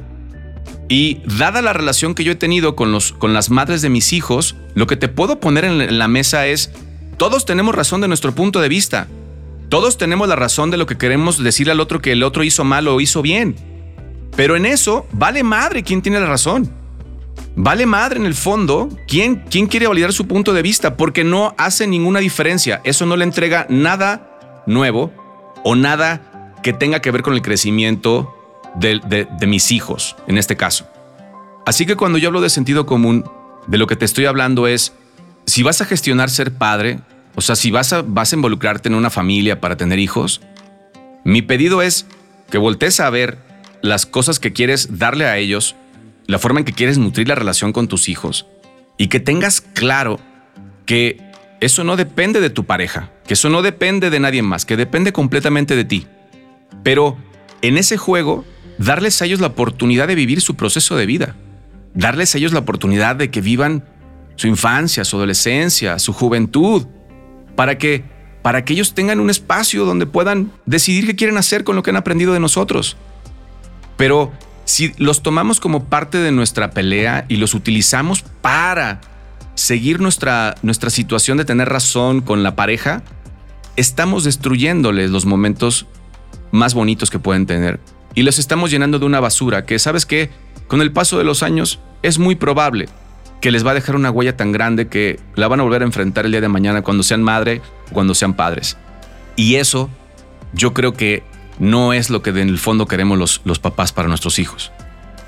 Y 0.93 1.21
dada 1.39 1.63
la 1.63 1.73
relación 1.73 2.13
que 2.13 2.23
yo 2.23 2.33
he 2.33 2.35
tenido 2.35 2.75
con, 2.75 2.91
los, 2.91 3.13
con 3.13 3.33
las 3.33 3.49
madres 3.49 3.81
de 3.81 3.89
mis 3.89 4.13
hijos, 4.13 4.55
lo 4.75 4.85
que 4.85 4.95
te 4.95 5.07
puedo 5.07 5.39
poner 5.39 5.65
en 5.65 5.97
la 5.97 6.07
mesa 6.07 6.45
es, 6.45 6.71
todos 7.17 7.45
tenemos 7.45 7.73
razón 7.73 7.99
de 7.99 8.07
nuestro 8.07 8.35
punto 8.35 8.61
de 8.61 8.69
vista. 8.69 9.07
Todos 9.69 9.97
tenemos 9.97 10.27
la 10.27 10.35
razón 10.35 10.69
de 10.69 10.77
lo 10.77 10.85
que 10.85 10.95
queremos 10.95 11.43
decirle 11.43 11.71
al 11.71 11.79
otro 11.79 11.99
que 11.99 12.11
el 12.11 12.21
otro 12.21 12.43
hizo 12.43 12.63
mal 12.63 12.87
o 12.87 13.01
hizo 13.01 13.23
bien. 13.23 13.55
Pero 14.35 14.55
en 14.55 14.67
eso, 14.67 15.07
vale 15.13 15.41
madre 15.41 15.81
quién 15.81 16.03
tiene 16.03 16.19
la 16.19 16.27
razón. 16.27 16.71
Vale 17.55 17.87
madre 17.87 18.19
en 18.19 18.27
el 18.27 18.35
fondo 18.35 18.87
quién, 19.07 19.37
quién 19.49 19.65
quiere 19.65 19.87
validar 19.87 20.13
su 20.13 20.27
punto 20.27 20.53
de 20.53 20.61
vista, 20.61 20.95
porque 20.95 21.23
no 21.23 21.55
hace 21.57 21.87
ninguna 21.87 22.19
diferencia. 22.19 22.81
Eso 22.83 23.07
no 23.07 23.17
le 23.17 23.23
entrega 23.23 23.65
nada 23.67 24.63
nuevo 24.67 25.11
o 25.63 25.75
nada 25.75 26.53
que 26.61 26.71
tenga 26.71 26.99
que 26.99 27.09
ver 27.09 27.23
con 27.23 27.33
el 27.33 27.41
crecimiento 27.41 28.32
de, 28.75 29.27
mis 29.47 29.71
hijos, 29.71 30.15
en 30.27 30.37
este 30.37 30.55
caso. 30.55 30.87
Así 31.65 31.85
que 31.85 31.95
cuando 31.95 32.17
yo 32.17 32.29
hablo 32.29 32.41
de 32.41 32.49
sentido 32.49 32.85
común, 32.85 33.25
de 33.67 33.77
lo 33.77 33.87
que 33.87 33.95
te 33.95 34.05
estoy 34.05 34.25
hablando 34.25 34.67
es, 34.67 34.93
si 35.45 35.63
vas 35.63 35.81
a 35.81 35.85
gestionar 35.85 36.29
ser 36.29 36.53
padre, 36.53 36.99
o 37.35 37.41
sea, 37.41 37.55
si 37.55 37.71
vas 37.71 37.93
a, 37.93 38.01
vas 38.01 38.31
a 38.31 38.35
involucrarte 38.35 38.89
en 38.89 38.95
una 38.95 39.09
familia 39.09 39.61
para 39.61 39.77
tener 39.77 39.99
hijos, 39.99 40.41
mi 41.23 41.41
pedido 41.41 41.81
es 41.81 42.05
que 42.49 42.57
voltees 42.57 42.99
a 42.99 43.09
ver 43.09 43.37
las 43.81 44.05
cosas 44.05 44.39
que 44.39 44.53
quieres 44.53 44.97
darle 44.99 45.25
a 45.25 45.37
ellos, 45.37 45.75
la 46.27 46.39
forma 46.39 46.59
en 46.59 46.65
que 46.65 46.73
quieres 46.73 46.97
nutrir 46.97 47.27
la 47.27 47.35
relación 47.35 47.73
con 47.73 47.87
tus 47.87 48.09
hijos 48.09 48.45
y 48.97 49.07
que 49.07 49.19
tengas 49.19 49.61
claro 49.61 50.19
que 50.85 51.17
eso 51.61 51.83
no 51.83 51.95
depende 51.95 52.41
de 52.41 52.49
tu 52.49 52.65
pareja, 52.65 53.11
que 53.25 53.33
eso 53.35 53.49
no 53.49 53.61
depende 53.61 54.09
de 54.09 54.19
nadie 54.19 54.41
más, 54.41 54.65
que 54.65 54.77
depende 54.77 55.13
completamente 55.13 55.75
de 55.75 55.85
ti. 55.85 56.07
Pero 56.83 57.17
en 57.61 57.77
ese 57.77 57.97
juego 57.97 58.43
darles 58.77 59.21
a 59.21 59.25
ellos 59.25 59.39
la 59.39 59.47
oportunidad 59.47 60.07
de 60.07 60.15
vivir 60.15 60.41
su 60.41 60.55
proceso 60.55 60.95
de 60.95 61.05
vida, 61.05 61.35
darles 61.93 62.33
a 62.33 62.37
ellos 62.37 62.53
la 62.53 62.59
oportunidad 62.59 63.15
de 63.15 63.29
que 63.29 63.41
vivan 63.41 63.85
su 64.35 64.47
infancia, 64.47 65.05
su 65.05 65.17
adolescencia, 65.17 65.99
su 65.99 66.13
juventud, 66.13 66.87
para 67.55 67.77
que, 67.77 68.03
para 68.41 68.65
que 68.65 68.73
ellos 68.73 68.93
tengan 68.93 69.19
un 69.19 69.29
espacio 69.29 69.85
donde 69.85 70.05
puedan 70.05 70.51
decidir 70.65 71.05
qué 71.05 71.15
quieren 71.15 71.37
hacer 71.37 71.63
con 71.63 71.75
lo 71.75 71.83
que 71.83 71.91
han 71.91 71.97
aprendido 71.97 72.33
de 72.33 72.39
nosotros. 72.39 72.97
Pero 73.95 74.31
si 74.65 74.93
los 74.97 75.21
tomamos 75.21 75.59
como 75.59 75.85
parte 75.85 76.17
de 76.17 76.31
nuestra 76.31 76.71
pelea 76.71 77.25
y 77.27 77.37
los 77.37 77.53
utilizamos 77.53 78.23
para 78.41 79.01
seguir 79.55 80.01
nuestra, 80.01 80.55
nuestra 80.63 80.89
situación 80.89 81.37
de 81.37 81.45
tener 81.45 81.69
razón 81.69 82.21
con 82.21 82.41
la 82.41 82.55
pareja, 82.55 83.03
estamos 83.75 84.23
destruyéndoles 84.23 85.11
los 85.11 85.25
momentos 85.25 85.85
más 86.51 86.73
bonitos 86.73 87.09
que 87.09 87.19
pueden 87.19 87.45
tener 87.45 87.79
y 88.15 88.23
los 88.23 88.39
estamos 88.39 88.71
llenando 88.71 88.99
de 88.99 89.05
una 89.05 89.19
basura 89.19 89.65
que, 89.65 89.79
¿sabes 89.79 90.05
qué? 90.05 90.29
Con 90.67 90.81
el 90.81 90.91
paso 90.91 91.17
de 91.17 91.23
los 91.23 91.43
años 91.43 91.79
es 92.01 92.19
muy 92.19 92.35
probable 92.35 92.87
que 93.41 93.51
les 93.51 93.65
va 93.65 93.71
a 93.71 93.73
dejar 93.73 93.95
una 93.95 94.11
huella 94.11 94.37
tan 94.37 94.51
grande 94.51 94.87
que 94.87 95.19
la 95.35 95.47
van 95.47 95.59
a 95.59 95.63
volver 95.63 95.81
a 95.81 95.85
enfrentar 95.85 96.25
el 96.25 96.31
día 96.31 96.41
de 96.41 96.47
mañana 96.47 96.81
cuando 96.81 97.03
sean 97.03 97.21
madre 97.23 97.61
o 97.89 97.93
cuando 97.93 98.15
sean 98.15 98.35
padres. 98.35 98.77
Y 99.35 99.55
eso 99.55 99.89
yo 100.53 100.73
creo 100.73 100.93
que 100.93 101.23
no 101.59 101.93
es 101.93 102.09
lo 102.09 102.21
que 102.21 102.29
en 102.29 102.49
el 102.49 102.57
fondo 102.57 102.87
queremos 102.87 103.17
los, 103.17 103.41
los 103.43 103.59
papás 103.59 103.91
para 103.91 104.07
nuestros 104.07 104.39
hijos. 104.39 104.71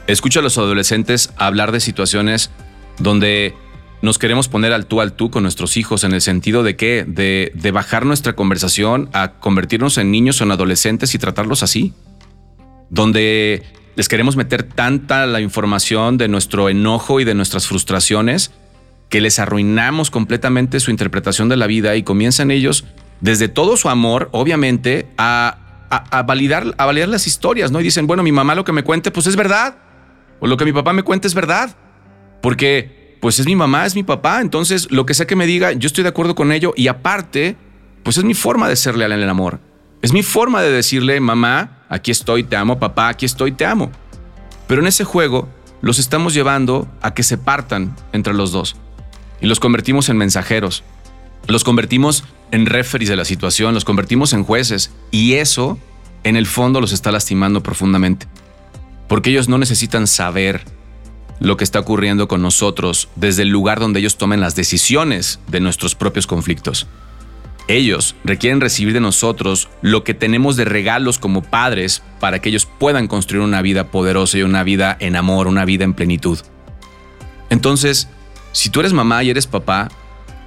Escucho 0.07 0.39
a 0.39 0.43
los 0.43 0.57
adolescentes 0.57 1.33
hablar 1.37 1.71
de 1.71 1.79
situaciones 1.79 2.51
donde 2.99 3.55
nos 4.01 4.19
queremos 4.19 4.47
poner 4.47 4.71
al 4.71 4.85
tú 4.85 5.01
al 5.01 5.13
tú 5.13 5.31
con 5.31 5.43
nuestros 5.43 5.77
hijos 5.77 6.03
en 6.03 6.13
el 6.13 6.21
sentido 6.21 6.63
de 6.63 6.75
que 6.75 7.05
de, 7.07 7.51
de 7.55 7.71
bajar 7.71 8.05
nuestra 8.05 8.33
conversación 8.33 9.09
a 9.13 9.31
convertirnos 9.33 9.97
en 9.97 10.11
niños 10.11 10.39
o 10.39 10.43
en 10.43 10.51
adolescentes 10.51 11.15
y 11.15 11.17
tratarlos 11.17 11.63
así. 11.63 11.93
Donde 12.89 13.63
les 13.95 14.09
queremos 14.09 14.35
meter 14.35 14.63
tanta 14.63 15.25
la 15.25 15.41
información 15.41 16.17
de 16.17 16.27
nuestro 16.27 16.69
enojo 16.69 17.19
y 17.19 17.23
de 17.23 17.33
nuestras 17.33 17.67
frustraciones 17.67 18.51
que 19.09 19.21
les 19.21 19.39
arruinamos 19.39 20.11
completamente 20.11 20.79
su 20.79 20.91
interpretación 20.91 21.47
de 21.47 21.57
la 21.57 21.67
vida 21.67 21.95
y 21.95 22.03
comienzan 22.03 22.51
ellos 22.51 22.85
desde 23.21 23.47
todo 23.47 23.77
su 23.77 23.89
amor, 23.89 24.29
obviamente, 24.31 25.07
a, 25.17 25.57
validar, 26.25 26.73
a 26.77 26.85
validar 26.85 27.07
las 27.07 27.27
historias, 27.27 27.71
¿no? 27.71 27.79
Y 27.79 27.83
dicen, 27.83 28.07
bueno, 28.07 28.23
mi 28.23 28.31
mamá 28.31 28.55
lo 28.55 28.65
que 28.65 28.73
me 28.73 28.83
cuente, 28.83 29.11
pues 29.11 29.27
es 29.27 29.35
verdad. 29.35 29.77
O 30.39 30.47
lo 30.47 30.57
que 30.57 30.65
mi 30.65 30.73
papá 30.73 30.91
me 30.91 31.03
cuente 31.03 31.27
es 31.27 31.33
verdad. 31.33 31.75
Porque 32.41 33.17
pues 33.21 33.39
es 33.39 33.45
mi 33.47 33.55
mamá, 33.55 33.85
es 33.85 33.95
mi 33.95 34.03
papá, 34.03 34.41
entonces 34.41 34.91
lo 34.91 35.05
que 35.05 35.15
sea 35.15 35.25
que 35.25 35.35
me 35.35 35.47
diga, 35.47 35.71
yo 35.71 35.87
estoy 35.87 36.03
de 36.03 36.09
acuerdo 36.09 36.35
con 36.35 36.51
ello 36.51 36.73
y 36.75 36.87
aparte, 36.89 37.55
pues 38.03 38.17
es 38.17 38.23
mi 38.23 38.35
forma 38.35 38.69
de 38.69 38.75
ser 38.75 38.95
leal 38.95 39.13
en 39.13 39.21
el 39.21 39.29
amor. 39.29 39.59
Es 40.05 40.13
mi 40.13 40.21
forma 40.21 40.61
de 40.61 40.69
decirle, 40.69 41.19
mamá, 41.19 41.79
aquí 41.89 42.11
estoy, 42.11 42.43
te 42.43 42.55
amo, 42.55 42.77
papá, 42.77 43.07
aquí 43.07 43.25
estoy, 43.25 43.53
te 43.53 43.65
amo. 43.65 43.91
Pero 44.67 44.81
en 44.81 44.87
ese 44.87 45.03
juego 45.03 45.49
los 45.81 45.97
estamos 45.97 46.35
llevando 46.35 46.87
a 47.01 47.15
que 47.15 47.23
se 47.23 47.39
partan 47.39 47.95
entre 48.13 48.35
los 48.35 48.51
dos 48.51 48.75
y 49.41 49.47
los 49.47 49.59
convertimos 49.59 50.07
en 50.09 50.17
mensajeros. 50.17 50.83
Los 51.47 51.63
convertimos 51.63 52.23
en 52.51 52.67
referees 52.67 53.09
de 53.09 53.15
la 53.15 53.25
situación, 53.25 53.73
los 53.73 53.83
convertimos 53.83 54.33
en 54.33 54.43
jueces 54.43 54.91
y 55.09 55.33
eso 55.33 55.79
en 56.23 56.35
el 56.35 56.45
fondo 56.45 56.81
los 56.81 56.91
está 56.91 57.11
lastimando 57.11 57.63
profundamente. 57.63 58.27
Porque 59.07 59.31
ellos 59.31 59.49
no 59.49 59.57
necesitan 59.57 60.05
saber 60.05 60.65
lo 61.39 61.57
que 61.57 61.63
está 61.63 61.79
ocurriendo 61.79 62.27
con 62.27 62.43
nosotros 62.43 63.09
desde 63.15 63.41
el 63.41 63.49
lugar 63.49 63.79
donde 63.79 64.01
ellos 64.01 64.19
tomen 64.19 64.39
las 64.39 64.55
decisiones 64.55 65.39
de 65.47 65.61
nuestros 65.61 65.95
propios 65.95 66.27
conflictos. 66.27 66.85
Ellos 67.67 68.15
requieren 68.23 68.61
recibir 68.61 68.93
de 68.93 68.99
nosotros 68.99 69.69
lo 69.81 70.03
que 70.03 70.13
tenemos 70.13 70.55
de 70.55 70.65
regalos 70.65 71.17
como 71.17 71.41
padres 71.41 72.03
para 72.19 72.39
que 72.39 72.49
ellos 72.49 72.65
puedan 72.65 73.07
construir 73.07 73.43
una 73.43 73.61
vida 73.61 73.87
poderosa 73.89 74.37
y 74.37 74.43
una 74.43 74.63
vida 74.63 74.95
en 74.99 75.15
amor, 75.15 75.47
una 75.47 75.65
vida 75.65 75.83
en 75.83 75.93
plenitud. 75.93 76.39
Entonces, 77.49 78.07
si 78.51 78.69
tú 78.69 78.81
eres 78.81 78.93
mamá 78.93 79.23
y 79.23 79.31
eres 79.31 79.47
papá 79.47 79.89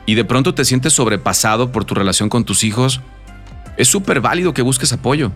y 0.06 0.14
de 0.14 0.24
pronto 0.24 0.54
te 0.54 0.64
sientes 0.64 0.92
sobrepasado 0.92 1.72
por 1.72 1.84
tu 1.84 1.94
relación 1.94 2.28
con 2.28 2.44
tus 2.44 2.62
hijos, 2.62 3.00
es 3.76 3.88
súper 3.88 4.20
válido 4.20 4.54
que 4.54 4.62
busques 4.62 4.92
apoyo. 4.92 5.32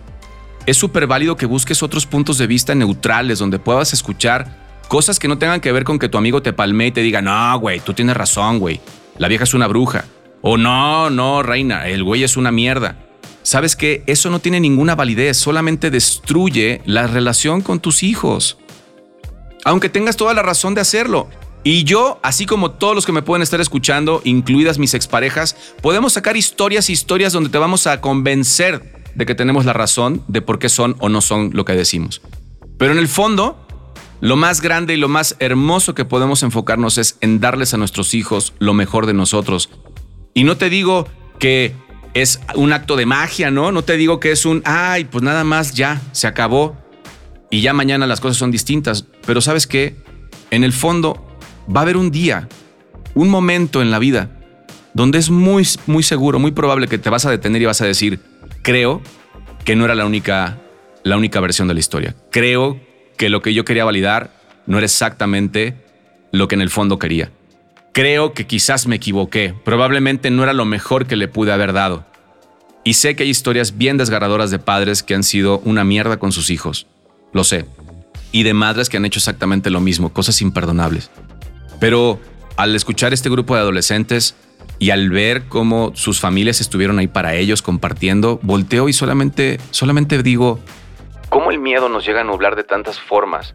Es 0.67 0.77
súper 0.77 1.09
válido 1.09 1.37
que 1.37 1.47
busques 1.47 1.83
otros 1.83 2.07
puntos 2.07 2.39
de 2.39 2.47
vista 2.47 2.75
neutrales 2.75 3.41
donde 3.41 3.59
puedas 3.59 3.93
escuchar 3.93 4.63
Cosas 4.93 5.19
que 5.19 5.27
no 5.27 5.39
tengan 5.39 5.63
que 5.63 5.73
ver 5.73 5.85
con 5.85 5.99
que 5.99 6.11
tu 6.11 6.19
amigo 6.19 6.43
te 6.43 6.53
palme 6.53 6.89
y 6.89 6.93
te 6.93 7.01
diga, 7.01 7.23
no, 7.23 7.59
güey, 7.59 7.81
tú 7.81 7.95
tienes 7.95 8.15
razón, 8.15 8.59
güey. 8.59 8.79
La 9.17 9.27
vieja 9.27 9.45
es 9.45 9.55
una 9.55 9.67
bruja. 9.67 10.05
O 10.43 10.57
no, 10.57 11.09
no, 11.09 11.43
reina, 11.43 11.87
el 11.89 12.03
güey 12.03 12.25
es 12.25 12.37
una 12.37 12.51
mierda. 12.51 12.99
¿Sabes 13.43 13.77
qué? 13.77 14.03
Eso 14.07 14.29
no 14.29 14.41
tiene 14.41 14.61
ninguna 14.61 14.95
validez, 14.95 15.37
solamente 15.37 15.91
destruye 15.91 16.83
la 16.85 17.07
relación 17.07 17.61
con 17.61 17.81
tus 17.81 18.03
hijos. 18.03 18.59
Aunque 19.65 19.89
tengas 19.89 20.17
toda 20.17 20.35
la 20.35 20.43
razón 20.43 20.75
de 20.75 20.81
hacerlo. 20.81 21.29
Y 21.65 21.85
yo, 21.85 22.19
así 22.25 22.45
como 22.45 22.73
todos 22.73 22.97
los 22.97 23.07
que 23.07 23.13
me 23.13 23.23
pueden 23.23 23.43
estar 23.43 23.61
escuchando, 23.61 24.21
incluidas 24.25 24.79
mis 24.79 24.95
exparejas, 24.95 25.57
podemos 25.81 26.15
sacar 26.15 26.37
historias 26.37 26.91
y 26.91 26.93
historias 26.93 27.33
donde 27.33 27.51
te 27.51 27.59
vamos 27.59 27.87
a 27.87 28.01
convencer 28.01 29.01
de 29.15 29.27
que 29.27 29.37
tenemos 29.37 29.65
la 29.65 29.73
razón 29.73 30.25
de 30.27 30.43
por 30.43 30.59
qué 30.59 30.69
son 30.69 30.97
o 30.99 31.09
no 31.09 31.21
son 31.21 31.51
lo 31.53 31.65
que 31.65 31.75
decimos. 31.75 32.21
Pero 32.79 32.93
en 32.93 32.99
el 32.99 33.07
fondo, 33.07 33.65
lo 34.21 34.35
más 34.35 34.61
grande 34.61 34.95
y 34.95 34.97
lo 34.97 35.09
más 35.09 35.37
hermoso 35.39 35.95
que 35.95 36.05
podemos 36.05 36.43
enfocarnos 36.43 36.99
es 36.99 37.17
en 37.21 37.39
darles 37.39 37.75
a 37.75 37.77
nuestros 37.77 38.15
hijos 38.15 38.55
lo 38.59 38.75
mejor 38.75 39.07
de 39.07 39.15
nosotros. 39.15 39.71
Y 40.35 40.45
no 40.45 40.57
te 40.57 40.71
digo 40.71 41.09
que 41.39 41.75
es 42.15 42.41
un 42.55 42.73
acto 42.73 42.97
de 42.97 43.07
magia, 43.07 43.51
¿no? 43.51 43.73
No 43.73 43.83
te 43.83 43.97
digo 43.97 44.21
que 44.21 44.33
es 44.33 44.45
un, 44.45 44.63
ay, 44.65 45.05
pues 45.05 45.23
nada 45.23 45.45
más 45.45 45.75
ya, 45.75 46.01
se 46.13 46.27
acabó 46.27 46.77
y 47.51 47.61
ya 47.61 47.73
mañana 47.73 48.07
las 48.07 48.21
cosas 48.21 48.37
son 48.37 48.51
distintas. 48.51 49.07
Pero 49.27 49.41
sabes 49.41 49.67
qué? 49.67 49.97
En 50.51 50.65
el 50.65 50.73
fondo 50.73 51.27
va 51.75 51.81
a 51.81 51.83
haber 51.83 51.97
un 51.97 52.11
día, 52.11 52.49
un 53.15 53.29
momento 53.29 53.83
en 53.83 53.91
la 53.91 53.99
vida 53.99 54.31
donde 54.95 55.19
es 55.19 55.31
muy, 55.31 55.67
muy 55.87 56.03
seguro, 56.03 56.39
muy 56.39 56.53
probable 56.53 56.89
que 56.89 56.99
te 56.99 57.11
vas 57.11 57.25
a 57.25 57.31
detener 57.31 57.63
y 57.63 57.67
vas 57.67 57.81
a 57.81 57.87
decir, 57.87 58.21
creo 58.63 59.01
que 59.65 59.77
no 59.77 59.85
era 59.85 59.95
la 59.95 60.05
única, 60.05 60.59
la 61.03 61.17
única 61.17 61.41
versión 61.41 61.69
de 61.69 61.75
la 61.75 61.81
historia. 61.81 62.15
Creo 62.31 62.81
que 63.17 63.29
lo 63.29 63.43
que 63.43 63.55
yo 63.55 63.65
quería 63.65 63.85
validar 63.85 64.31
no 64.67 64.79
era 64.79 64.85
exactamente 64.85 65.77
lo 66.31 66.49
que 66.49 66.55
en 66.55 66.61
el 66.61 66.71
fondo 66.71 66.99
quería. 66.99 67.31
Creo 67.93 68.33
que 68.33 68.47
quizás 68.47 68.87
me 68.87 68.97
equivoqué, 68.97 69.55
probablemente 69.65 70.31
no 70.31 70.43
era 70.43 70.55
lo 70.55 70.65
mejor 70.65 71.07
que 71.07 71.17
le 71.17 71.29
pude 71.29 71.53
haber 71.53 71.75
dado. 71.75 72.07
Y 72.85 72.95
sé 72.95 73.15
que 73.15 73.25
hay 73.25 73.29
historias 73.29 73.77
bien 73.77 73.99
desgarradoras 73.99 74.51
de 74.51 74.59
padres 74.59 75.03
que 75.03 75.15
han 75.15 75.23
sido 75.23 75.59
una 75.67 75.85
mierda 75.85 76.19
con 76.19 76.33
sus 76.33 76.49
hijos, 76.49 76.87
lo 77.33 77.45
sé. 77.45 77.67
Y 78.33 78.45
de 78.45 78.55
madres 78.55 78.89
que 78.89 78.97
han 78.97 79.05
hecho 79.05 79.19
exactamente 79.19 79.69
lo 79.69 79.81
mismo, 79.81 80.11
cosas 80.11 80.41
imperdonables. 80.41 81.11
Pero 81.81 82.19
al 82.57 82.75
escuchar 82.75 83.13
este 83.13 83.29
grupo 83.29 83.55
de 83.55 83.61
adolescentes 83.61 84.37
y 84.79 84.89
al 84.89 85.11
ver 85.11 85.45
cómo 85.49 85.93
sus 85.95 86.19
familias 86.19 86.63
estuvieron 86.63 86.99
ahí 86.99 87.09
para 87.09 87.35
ellos 87.35 87.61
compartiendo, 87.61 88.41
volteo 88.43 88.89
y 88.89 88.95
solamente, 88.95 89.61
solamente 89.71 90.23
digo, 90.23 90.61
¿Cómo 91.29 91.51
el 91.51 91.59
miedo 91.59 91.89
nos 91.89 92.07
llega 92.07 92.23
a 92.23 92.25
nublar 92.25 92.57
de 92.57 92.65
tantas 92.65 92.99
formas? 92.99 93.55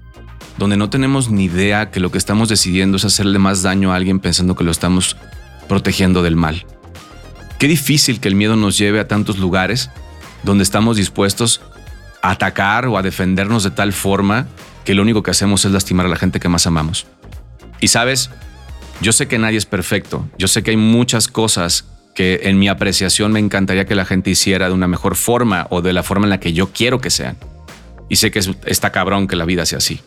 Donde 0.58 0.78
no 0.78 0.90
tenemos 0.90 1.30
ni 1.30 1.46
idea 1.46 1.92
que 1.92 2.00
lo 2.00 2.12
que 2.12 2.18
estamos 2.18 2.50
decidiendo 2.50 2.98
es 2.98 3.06
hacerle 3.06 3.40
más 3.40 3.62
daño 3.62 3.92
a 3.92 3.96
alguien 3.96 4.20
pensando 4.20 4.56
que 4.56 4.64
lo 4.64 4.72
estamos 4.72 5.18
protegiendo 5.68 6.24
del 6.24 6.36
mal. 6.36 6.66
Qué 7.60 7.68
difícil 7.68 8.20
que 8.20 8.28
el 8.28 8.36
miedo 8.36 8.56
nos 8.56 8.78
lleve 8.78 9.00
a 9.00 9.08
tantos 9.08 9.38
lugares 9.38 9.90
donde 10.44 10.64
estamos 10.64 10.98
dispuestos 10.98 11.62
a 12.22 12.32
atacar 12.32 12.88
o 12.88 12.98
a 12.98 13.02
defendernos 13.02 13.64
de 13.64 13.72
tal 13.72 13.94
forma 13.94 14.48
que 14.86 14.94
lo 14.94 15.02
único 15.02 15.24
que 15.24 15.32
hacemos 15.32 15.66
es 15.66 15.72
lastimar 15.72 16.06
a 16.06 16.10
la 16.10 16.16
gente 16.16 16.40
que 16.40 16.50
más 16.50 16.66
amamos. 16.68 17.08
Y 17.80 17.90
sabes, 17.90 18.30
yo 19.02 19.12
sé 19.12 19.28
que 19.28 19.38
nadie 19.38 19.58
es 19.58 19.66
perfecto, 19.66 20.28
yo 20.38 20.48
sé 20.48 20.64
que 20.64 20.72
hay 20.72 20.78
muchas 20.78 21.28
cosas 21.28 21.86
que 22.16 22.42
en 22.44 22.58
mi 22.58 22.68
apreciación 22.68 23.32
me 23.32 23.40
encantaría 23.40 23.86
que 23.86 23.94
la 23.94 24.06
gente 24.06 24.32
hiciera 24.32 24.68
de 24.68 24.74
una 24.74 24.88
mejor 24.88 25.16
forma 25.16 25.68
o 25.70 25.82
de 25.82 25.94
la 25.94 26.02
forma 26.02 26.26
en 26.26 26.32
la 26.32 26.40
que 26.40 26.54
yo 26.54 26.72
quiero 26.72 27.00
que 27.00 27.12
sean. 27.12 27.38
Y 28.10 28.16
sé 28.16 28.32
que 28.32 28.40
es, 28.40 28.50
está 28.66 28.92
cabrón 28.92 29.28
que 29.28 29.36
la 29.36 29.46
vida 29.46 29.66
sea 29.66 29.78
así. 29.78 30.02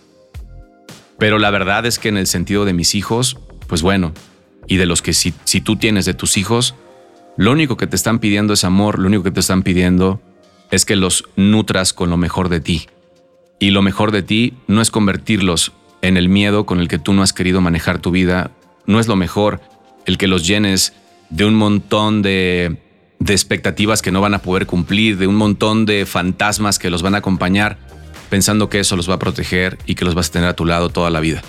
Pero 1.20 1.38
la 1.38 1.50
verdad 1.50 1.84
es 1.84 1.98
que 1.98 2.08
en 2.08 2.16
el 2.16 2.26
sentido 2.26 2.64
de 2.64 2.72
mis 2.72 2.94
hijos, 2.94 3.36
pues 3.68 3.82
bueno, 3.82 4.12
y 4.66 4.78
de 4.78 4.86
los 4.86 5.02
que 5.02 5.12
si, 5.12 5.32
tú 5.60 5.76
tienes 5.76 6.06
de 6.06 6.14
tus 6.14 6.38
hijos, 6.38 6.74
lo 7.36 7.52
único 7.52 7.76
que 7.76 7.86
te 7.86 7.94
están 7.94 8.20
pidiendo 8.20 8.54
es 8.54 8.64
amor, 8.64 8.98
lo 8.98 9.06
único 9.06 9.22
que 9.22 9.30
te 9.30 9.40
están 9.40 9.62
pidiendo 9.62 10.22
es 10.70 10.86
que 10.86 10.96
los 10.96 11.24
nutras 11.36 11.92
con 11.92 12.08
lo 12.08 12.16
mejor 12.16 12.48
de 12.48 12.60
ti. 12.60 12.88
Y 13.58 13.70
lo 13.70 13.82
mejor 13.82 14.12
de 14.12 14.22
ti 14.22 14.54
no 14.66 14.80
es 14.80 14.90
convertirlos 14.90 15.72
en 16.00 16.16
el 16.16 16.30
miedo 16.30 16.64
con 16.64 16.80
el 16.80 16.88
que 16.88 16.98
tú 16.98 17.12
no 17.12 17.22
has 17.22 17.34
querido 17.34 17.60
manejar 17.60 17.98
tu 17.98 18.10
vida, 18.10 18.52
no 18.86 18.98
es 18.98 19.06
lo 19.06 19.16
mejor 19.16 19.60
el 20.06 20.16
que 20.16 20.26
los 20.26 20.46
llenes 20.46 20.94
de 21.28 21.44
un 21.44 21.54
montón 21.54 22.22
de 22.22 22.78
expectativas 23.28 24.00
que 24.00 24.10
no 24.10 24.22
van 24.22 24.32
a 24.32 24.40
poder 24.40 24.64
cumplir, 24.64 25.18
de 25.18 25.26
un 25.26 25.36
montón 25.36 25.84
de 25.84 26.06
fantasmas 26.06 26.78
que 26.78 26.88
los 26.88 27.02
van 27.02 27.14
a 27.14 27.18
acompañar, 27.18 27.76
pensando 28.30 28.70
que 28.70 28.80
eso 28.80 28.96
los 28.96 29.10
va 29.10 29.14
a 29.14 29.18
proteger 29.18 29.76
y 29.84 29.96
que 29.96 30.04
los 30.06 30.14
vas 30.14 30.28
a 30.28 30.32
tener 30.32 30.48
a 30.48 30.56
tu 30.56 30.64
lado 30.64 30.88
toda 30.88 31.10
la 31.10 31.20
vida. 31.20 31.42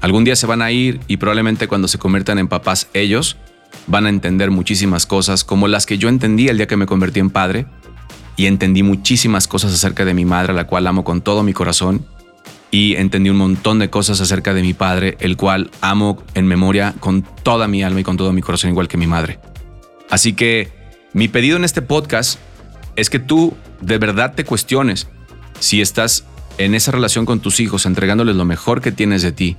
Algún 0.00 0.24
día 0.24 0.34
se 0.34 0.46
van 0.46 0.62
a 0.62 0.72
ir 0.72 1.00
y 1.06 1.18
probablemente 1.18 1.68
cuando 1.68 1.86
se 1.86 1.98
conviertan 1.98 2.38
en 2.38 2.48
papás 2.48 2.88
ellos 2.94 3.36
van 3.86 4.06
a 4.06 4.08
entender 4.08 4.50
muchísimas 4.50 5.06
cosas 5.06 5.44
como 5.44 5.68
las 5.68 5.86
que 5.86 5.98
yo 5.98 6.08
entendí 6.08 6.48
el 6.48 6.56
día 6.56 6.66
que 6.66 6.76
me 6.76 6.86
convertí 6.86 7.20
en 7.20 7.30
padre 7.30 7.66
y 8.36 8.46
entendí 8.46 8.82
muchísimas 8.82 9.46
cosas 9.46 9.72
acerca 9.72 10.04
de 10.04 10.14
mi 10.14 10.24
madre, 10.24 10.52
a 10.52 10.56
la 10.56 10.66
cual 10.66 10.86
amo 10.86 11.04
con 11.04 11.22
todo 11.22 11.42
mi 11.42 11.52
corazón 11.52 12.04
y 12.70 12.96
entendí 12.96 13.30
un 13.30 13.36
montón 13.36 13.78
de 13.78 13.88
cosas 13.88 14.20
acerca 14.20 14.52
de 14.52 14.62
mi 14.62 14.74
padre, 14.74 15.16
el 15.20 15.36
cual 15.36 15.70
amo 15.80 16.22
en 16.34 16.46
memoria 16.46 16.94
con 16.98 17.22
toda 17.22 17.68
mi 17.68 17.84
alma 17.84 18.00
y 18.00 18.04
con 18.04 18.16
todo 18.16 18.32
mi 18.32 18.42
corazón, 18.42 18.70
igual 18.70 18.88
que 18.88 18.96
mi 18.96 19.06
madre. 19.06 19.38
Así 20.10 20.32
que 20.32 20.72
mi 21.12 21.28
pedido 21.28 21.56
en 21.56 21.64
este 21.64 21.82
podcast 21.82 22.40
es 22.96 23.10
que 23.10 23.20
tú 23.20 23.54
de 23.80 23.98
verdad 23.98 24.34
te 24.34 24.44
cuestiones 24.44 25.08
si 25.58 25.80
estás 25.80 26.24
en 26.58 26.74
esa 26.74 26.92
relación 26.92 27.26
con 27.26 27.40
tus 27.40 27.60
hijos, 27.60 27.86
entregándoles 27.86 28.36
lo 28.36 28.44
mejor 28.44 28.80
que 28.80 28.92
tienes 28.92 29.22
de 29.22 29.32
ti. 29.32 29.56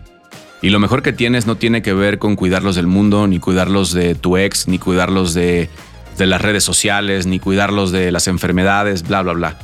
Y 0.62 0.70
lo 0.70 0.80
mejor 0.80 1.04
que 1.04 1.14
tienes 1.14 1.46
no 1.46 1.56
tiene 1.56 1.82
que 1.82 1.94
ver 1.94 2.18
con 2.18 2.36
cuidarlos 2.36 2.76
del 2.76 2.88
mundo, 2.88 3.28
ni 3.28 3.40
cuidarlos 3.40 3.94
de 3.94 4.16
tu 4.16 4.38
ex, 4.38 4.68
ni 4.68 4.80
cuidarlos 4.80 5.34
de, 5.34 5.70
las 6.18 6.42
redes 6.42 6.64
sociales, 6.64 7.28
ni 7.28 7.40
cuidarlos 7.40 7.92
de 7.92 8.12
las 8.12 8.28
enfermedades, 8.28 9.04
bla, 9.04 9.22
bla, 9.22 9.34
bla. 9.34 9.58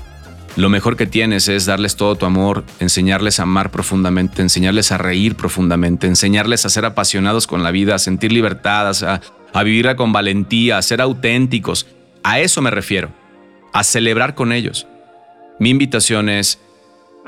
Lo 0.58 0.68
mejor 0.68 0.98
que 0.98 1.08
tienes 1.08 1.48
es 1.48 1.66
darles 1.66 1.96
todo 1.96 2.16
tu 2.16 2.26
amor, 2.26 2.66
enseñarles 2.80 3.40
a 3.40 3.44
amar 3.44 3.72
profundamente, 3.72 4.42
enseñarles 4.42 4.92
a 4.92 4.98
reír 4.98 5.36
profundamente, 5.36 6.08
enseñarles 6.08 6.66
a 6.66 6.70
ser 6.70 6.84
apasionados 6.84 7.48
con 7.48 7.64
la 7.64 7.72
vida, 7.72 7.96
a 7.96 8.00
sentir 8.00 8.34
libertad, 8.34 8.92
a, 9.04 9.22
a 9.54 9.64
vivirla 9.64 9.96
con 9.96 10.12
valentía, 10.12 10.78
a 10.78 10.82
ser 10.82 11.02
auténticos. 11.02 11.88
A 12.24 12.42
eso 12.42 12.62
me 12.62 12.70
refiero, 12.70 13.10
a 13.72 13.86
celebrar 13.86 14.36
con 14.36 14.52
ellos. 14.52 14.88
Mi 15.62 15.70
invitación 15.70 16.28
es, 16.28 16.60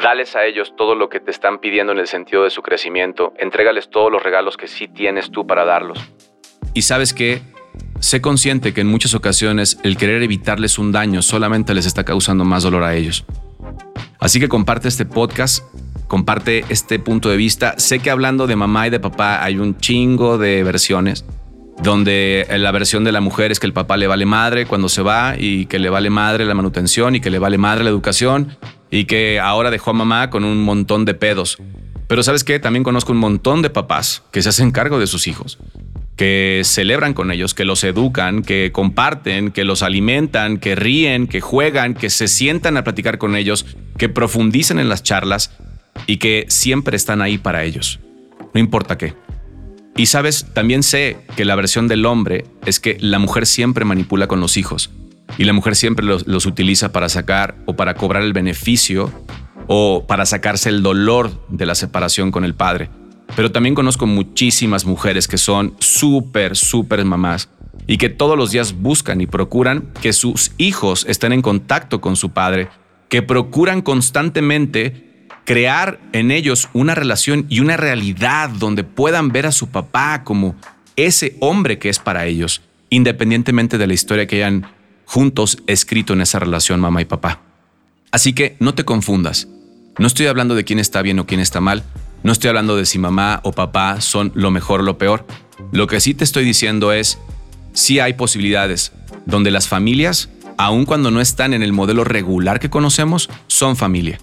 dales 0.02 0.36
a 0.36 0.44
ellos 0.44 0.74
todo 0.76 0.96
lo 0.96 1.08
que 1.08 1.20
te 1.20 1.30
están 1.30 1.60
pidiendo 1.60 1.94
en 1.94 2.00
el 2.00 2.08
sentido 2.08 2.46
de 2.46 2.50
su 2.50 2.64
crecimiento, 2.64 3.32
entrégales 3.38 3.92
todos 3.92 4.12
los 4.12 4.24
regalos 4.24 4.58
que 4.58 4.68
sí 4.68 4.88
tienes 4.88 5.30
tú 5.30 5.46
para 5.46 5.66
darlos. 5.66 6.00
Y 6.74 6.82
sabes 6.82 7.14
qué, 7.14 7.44
Sé 8.00 8.22
consciente 8.22 8.74
que 8.74 8.82
en 8.82 8.88
muchas 8.88 9.14
ocasiones 9.14 9.78
el 9.84 9.98
querer 9.98 10.24
evitarles 10.24 10.80
un 10.80 10.92
daño 10.92 11.22
solamente 11.22 11.76
les 11.76 11.86
está 11.86 12.04
causando 12.04 12.44
más 12.44 12.64
dolor 12.64 12.82
a 12.82 12.96
ellos. 12.96 13.24
Así 14.20 14.40
que 14.40 14.50
comparte 14.50 14.88
este 14.88 15.06
podcast, 15.06 15.64
comparte 16.08 16.66
este 16.70 16.98
punto 16.98 17.30
de 17.30 17.38
vista. 17.38 17.76
Sé 17.78 18.00
que 18.00 18.10
hablando 18.10 18.48
de 18.48 18.56
mamá 18.56 18.88
y 18.88 18.90
de 18.90 19.00
papá 19.00 19.44
hay 19.44 19.60
un 19.60 19.78
chingo 19.78 20.40
de 20.40 20.64
versiones, 20.64 21.24
donde 21.84 22.48
la 22.50 22.72
versión 22.72 23.04
de 23.04 23.12
la 23.12 23.22
mujer 23.22 23.52
es 23.52 23.60
que 23.60 23.68
el 23.68 23.74
papá 23.74 23.98
le 23.98 24.08
vale 24.08 24.26
madre 24.26 24.66
cuando 24.66 24.88
se 24.90 25.02
va 25.02 25.36
y 25.38 25.66
que 25.66 25.80
le 25.80 25.90
vale 25.90 26.10
madre 26.10 26.46
la 26.46 26.54
manutención 26.54 27.16
y 27.16 27.20
que 27.20 27.30
le 27.30 27.40
vale 27.40 27.58
madre 27.58 27.84
la 27.84 27.90
educación 27.90 28.58
y 28.90 29.06
que 29.06 29.40
ahora 29.40 29.70
dejó 29.70 29.92
a 29.92 29.94
mamá 29.94 30.30
con 30.30 30.46
un 30.46 30.64
montón 30.64 31.04
de 31.04 31.14
pedos. 31.14 31.58
Pero 32.08 32.24
sabes 32.24 32.44
qué, 32.44 32.60
también 32.60 32.84
conozco 32.84 33.12
un 33.12 33.18
montón 33.18 33.62
de 33.62 33.70
papás 33.70 34.24
que 34.32 34.42
se 34.42 34.50
hacen 34.50 34.72
cargo 34.72 35.00
de 35.00 35.08
sus 35.08 35.28
hijos 35.28 35.60
que 36.16 36.62
celebran 36.64 37.16
con 37.16 37.32
ellos, 37.32 37.56
que 37.56 37.66
los 37.66 37.84
educan, 37.84 38.44
que 38.44 38.72
comparten, 38.72 39.52
que 39.52 39.64
los 39.64 39.82
alimentan, 39.82 40.58
que 40.58 40.76
ríen, 40.76 41.28
que 41.28 41.42
juegan, 41.42 41.96
que 41.96 42.10
se 42.10 42.28
sientan 42.28 42.78
a 42.78 42.84
platicar 42.84 43.18
con 43.18 43.36
ellos, 43.36 43.66
que 43.98 44.10
profundicen 44.10 44.80
en 44.80 44.90
las 44.90 45.02
charlas 45.02 45.52
y 46.06 46.18
que 46.18 46.46
siempre 46.50 46.96
están 46.96 47.22
ahí 47.22 47.40
para 47.40 47.64
ellos, 47.64 48.00
no 48.54 48.60
importa 48.60 48.98
qué. 48.98 49.23
Y 49.96 50.08
sabes, 50.08 50.48
también 50.54 50.82
sé 50.82 51.18
que 51.36 51.46
la 51.46 51.56
versión 51.56 51.88
del 51.88 52.06
hombre 52.06 52.46
es 52.66 52.80
que 52.80 52.98
la 53.00 53.20
mujer 53.20 53.46
siempre 53.46 53.86
manipula 53.86 54.28
con 54.28 54.40
los 54.40 54.58
hijos. 54.58 54.90
Y 55.38 55.46
la 55.46 55.54
mujer 55.54 55.76
siempre 55.76 56.06
los, 56.06 56.28
los 56.28 56.46
utiliza 56.46 56.92
para 56.92 57.10
sacar 57.10 57.56
o 57.66 57.76
para 57.76 57.94
cobrar 57.96 58.24
el 58.24 58.34
beneficio 58.34 59.12
o 59.68 60.06
para 60.08 60.26
sacarse 60.26 60.70
el 60.70 60.84
dolor 60.84 61.46
de 61.50 61.66
la 61.66 61.76
separación 61.76 62.32
con 62.32 62.44
el 62.44 62.56
padre. 62.56 62.90
Pero 63.36 63.52
también 63.52 63.76
conozco 63.76 64.06
muchísimas 64.06 64.86
mujeres 64.86 65.28
que 65.28 65.38
son 65.38 65.76
súper, 65.80 66.56
súper 66.56 67.04
mamás 67.06 67.50
y 67.88 67.98
que 67.98 68.10
todos 68.10 68.38
los 68.38 68.52
días 68.52 68.74
buscan 68.74 69.22
y 69.22 69.28
procuran 69.28 69.92
que 70.02 70.14
sus 70.14 70.52
hijos 70.58 71.06
estén 71.08 71.34
en 71.34 71.42
contacto 71.42 72.02
con 72.02 72.16
su 72.16 72.32
padre, 72.32 72.70
que 73.10 73.22
procuran 73.22 73.82
constantemente 73.82 75.13
crear 75.46 76.00
en 76.14 76.32
ellos 76.32 76.70
una 76.74 76.96
relación 76.96 77.46
y 77.50 77.60
una 77.60 77.78
realidad 77.78 78.50
donde 78.50 78.84
puedan 78.84 79.30
ver 79.30 79.46
a 79.46 79.52
su 79.52 79.68
papá 79.68 80.24
como 80.24 80.56
ese 80.96 81.36
hombre 81.40 81.80
que 81.80 81.90
es 81.90 82.00
para 82.00 82.26
ellos, 82.26 82.62
independientemente 82.90 83.78
de 83.78 83.88
la 83.88 83.94
historia 83.94 84.28
que 84.28 84.38
hayan 84.38 84.68
juntos 85.06 85.58
escrito 85.68 86.14
en 86.14 86.22
esa 86.22 86.40
relación 86.40 86.80
mamá 86.80 87.02
y 87.02 87.06
papá. 87.06 87.42
Así 88.12 88.34
que 88.34 88.56
no 88.60 88.74
te 88.74 88.86
confundas. 88.86 89.48
No 89.98 90.08
estoy 90.08 90.28
hablando 90.28 90.56
de 90.56 90.64
quién 90.64 90.80
está 90.80 91.02
bien 91.02 91.20
o 91.20 91.26
quién 91.26 91.40
está 91.40 91.62
mal, 91.62 91.84
no 92.24 92.32
estoy 92.32 92.48
hablando 92.48 92.78
de 92.78 92.86
si 92.86 93.00
mamá 93.00 93.42
o 93.44 93.52
papá 93.52 94.00
son 94.00 94.32
lo 94.34 94.50
mejor 94.50 94.80
o 94.80 94.84
lo 94.84 94.98
peor. 94.98 95.26
Lo 95.72 95.88
que 95.88 96.00
sí 96.00 96.14
te 96.14 96.24
estoy 96.24 96.46
diciendo 96.46 96.94
es, 96.94 97.20
sí 97.74 98.00
hay 98.00 98.14
posibilidades 98.14 98.94
donde 99.26 99.52
las 99.52 99.68
familias, 99.68 100.30
aun 100.58 100.86
cuando 100.86 101.12
no 101.12 101.20
están 101.20 101.54
en 101.54 101.64
el 101.64 101.74
modelo 101.74 102.06
regular 102.06 102.62
que 102.62 102.70
conocemos, 102.70 103.30
son 103.48 103.76
familia. 103.76 104.20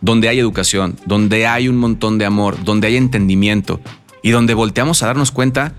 Donde 0.00 0.28
hay 0.28 0.38
educación, 0.38 0.96
donde 1.06 1.46
hay 1.46 1.68
un 1.68 1.76
montón 1.76 2.18
de 2.18 2.24
amor, 2.24 2.62
donde 2.64 2.88
hay 2.88 2.96
entendimiento 2.96 3.80
y 4.22 4.30
donde 4.30 4.54
volteamos 4.54 5.02
a 5.02 5.06
darnos 5.06 5.30
cuenta 5.30 5.72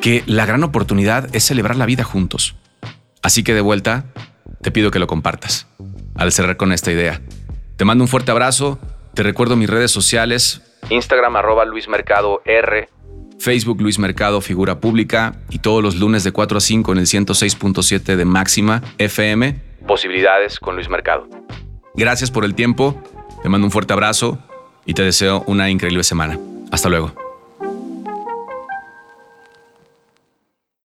que 0.00 0.22
la 0.26 0.46
gran 0.46 0.62
oportunidad 0.64 1.34
es 1.34 1.44
celebrar 1.44 1.76
la 1.76 1.86
vida 1.86 2.04
juntos. 2.04 2.56
Así 3.22 3.42
que 3.42 3.54
de 3.54 3.60
vuelta, 3.60 4.06
te 4.62 4.70
pido 4.70 4.90
que 4.90 4.98
lo 4.98 5.06
compartas 5.06 5.66
al 6.14 6.32
cerrar 6.32 6.56
con 6.56 6.72
esta 6.72 6.92
idea. 6.92 7.20
Te 7.76 7.84
mando 7.84 8.04
un 8.04 8.08
fuerte 8.08 8.30
abrazo, 8.30 8.78
te 9.14 9.22
recuerdo 9.22 9.56
mis 9.56 9.68
redes 9.70 9.90
sociales, 9.90 10.62
Instagram 10.88 11.36
arroba 11.36 11.64
Luis 11.64 11.88
Mercado 11.88 12.42
R, 12.44 12.88
Facebook 13.38 13.80
Luis 13.80 13.98
Mercado 13.98 14.40
Figura 14.40 14.80
Pública 14.80 15.34
y 15.48 15.58
todos 15.58 15.82
los 15.82 15.96
lunes 15.96 16.24
de 16.24 16.32
4 16.32 16.58
a 16.58 16.60
5 16.60 16.92
en 16.92 16.98
el 16.98 17.06
106.7 17.06 18.16
de 18.16 18.24
Máxima 18.24 18.82
FM. 18.98 19.56
Posibilidades 19.86 20.60
con 20.60 20.74
Luis 20.74 20.88
Mercado. 20.88 21.26
Gracias 21.94 22.30
por 22.30 22.44
el 22.44 22.54
tiempo, 22.54 23.02
te 23.42 23.48
mando 23.48 23.66
un 23.66 23.70
fuerte 23.70 23.92
abrazo 23.92 24.38
y 24.84 24.94
te 24.94 25.02
deseo 25.02 25.42
una 25.46 25.70
increíble 25.70 26.04
semana. 26.04 26.38
Hasta 26.70 26.88
luego. 26.88 27.29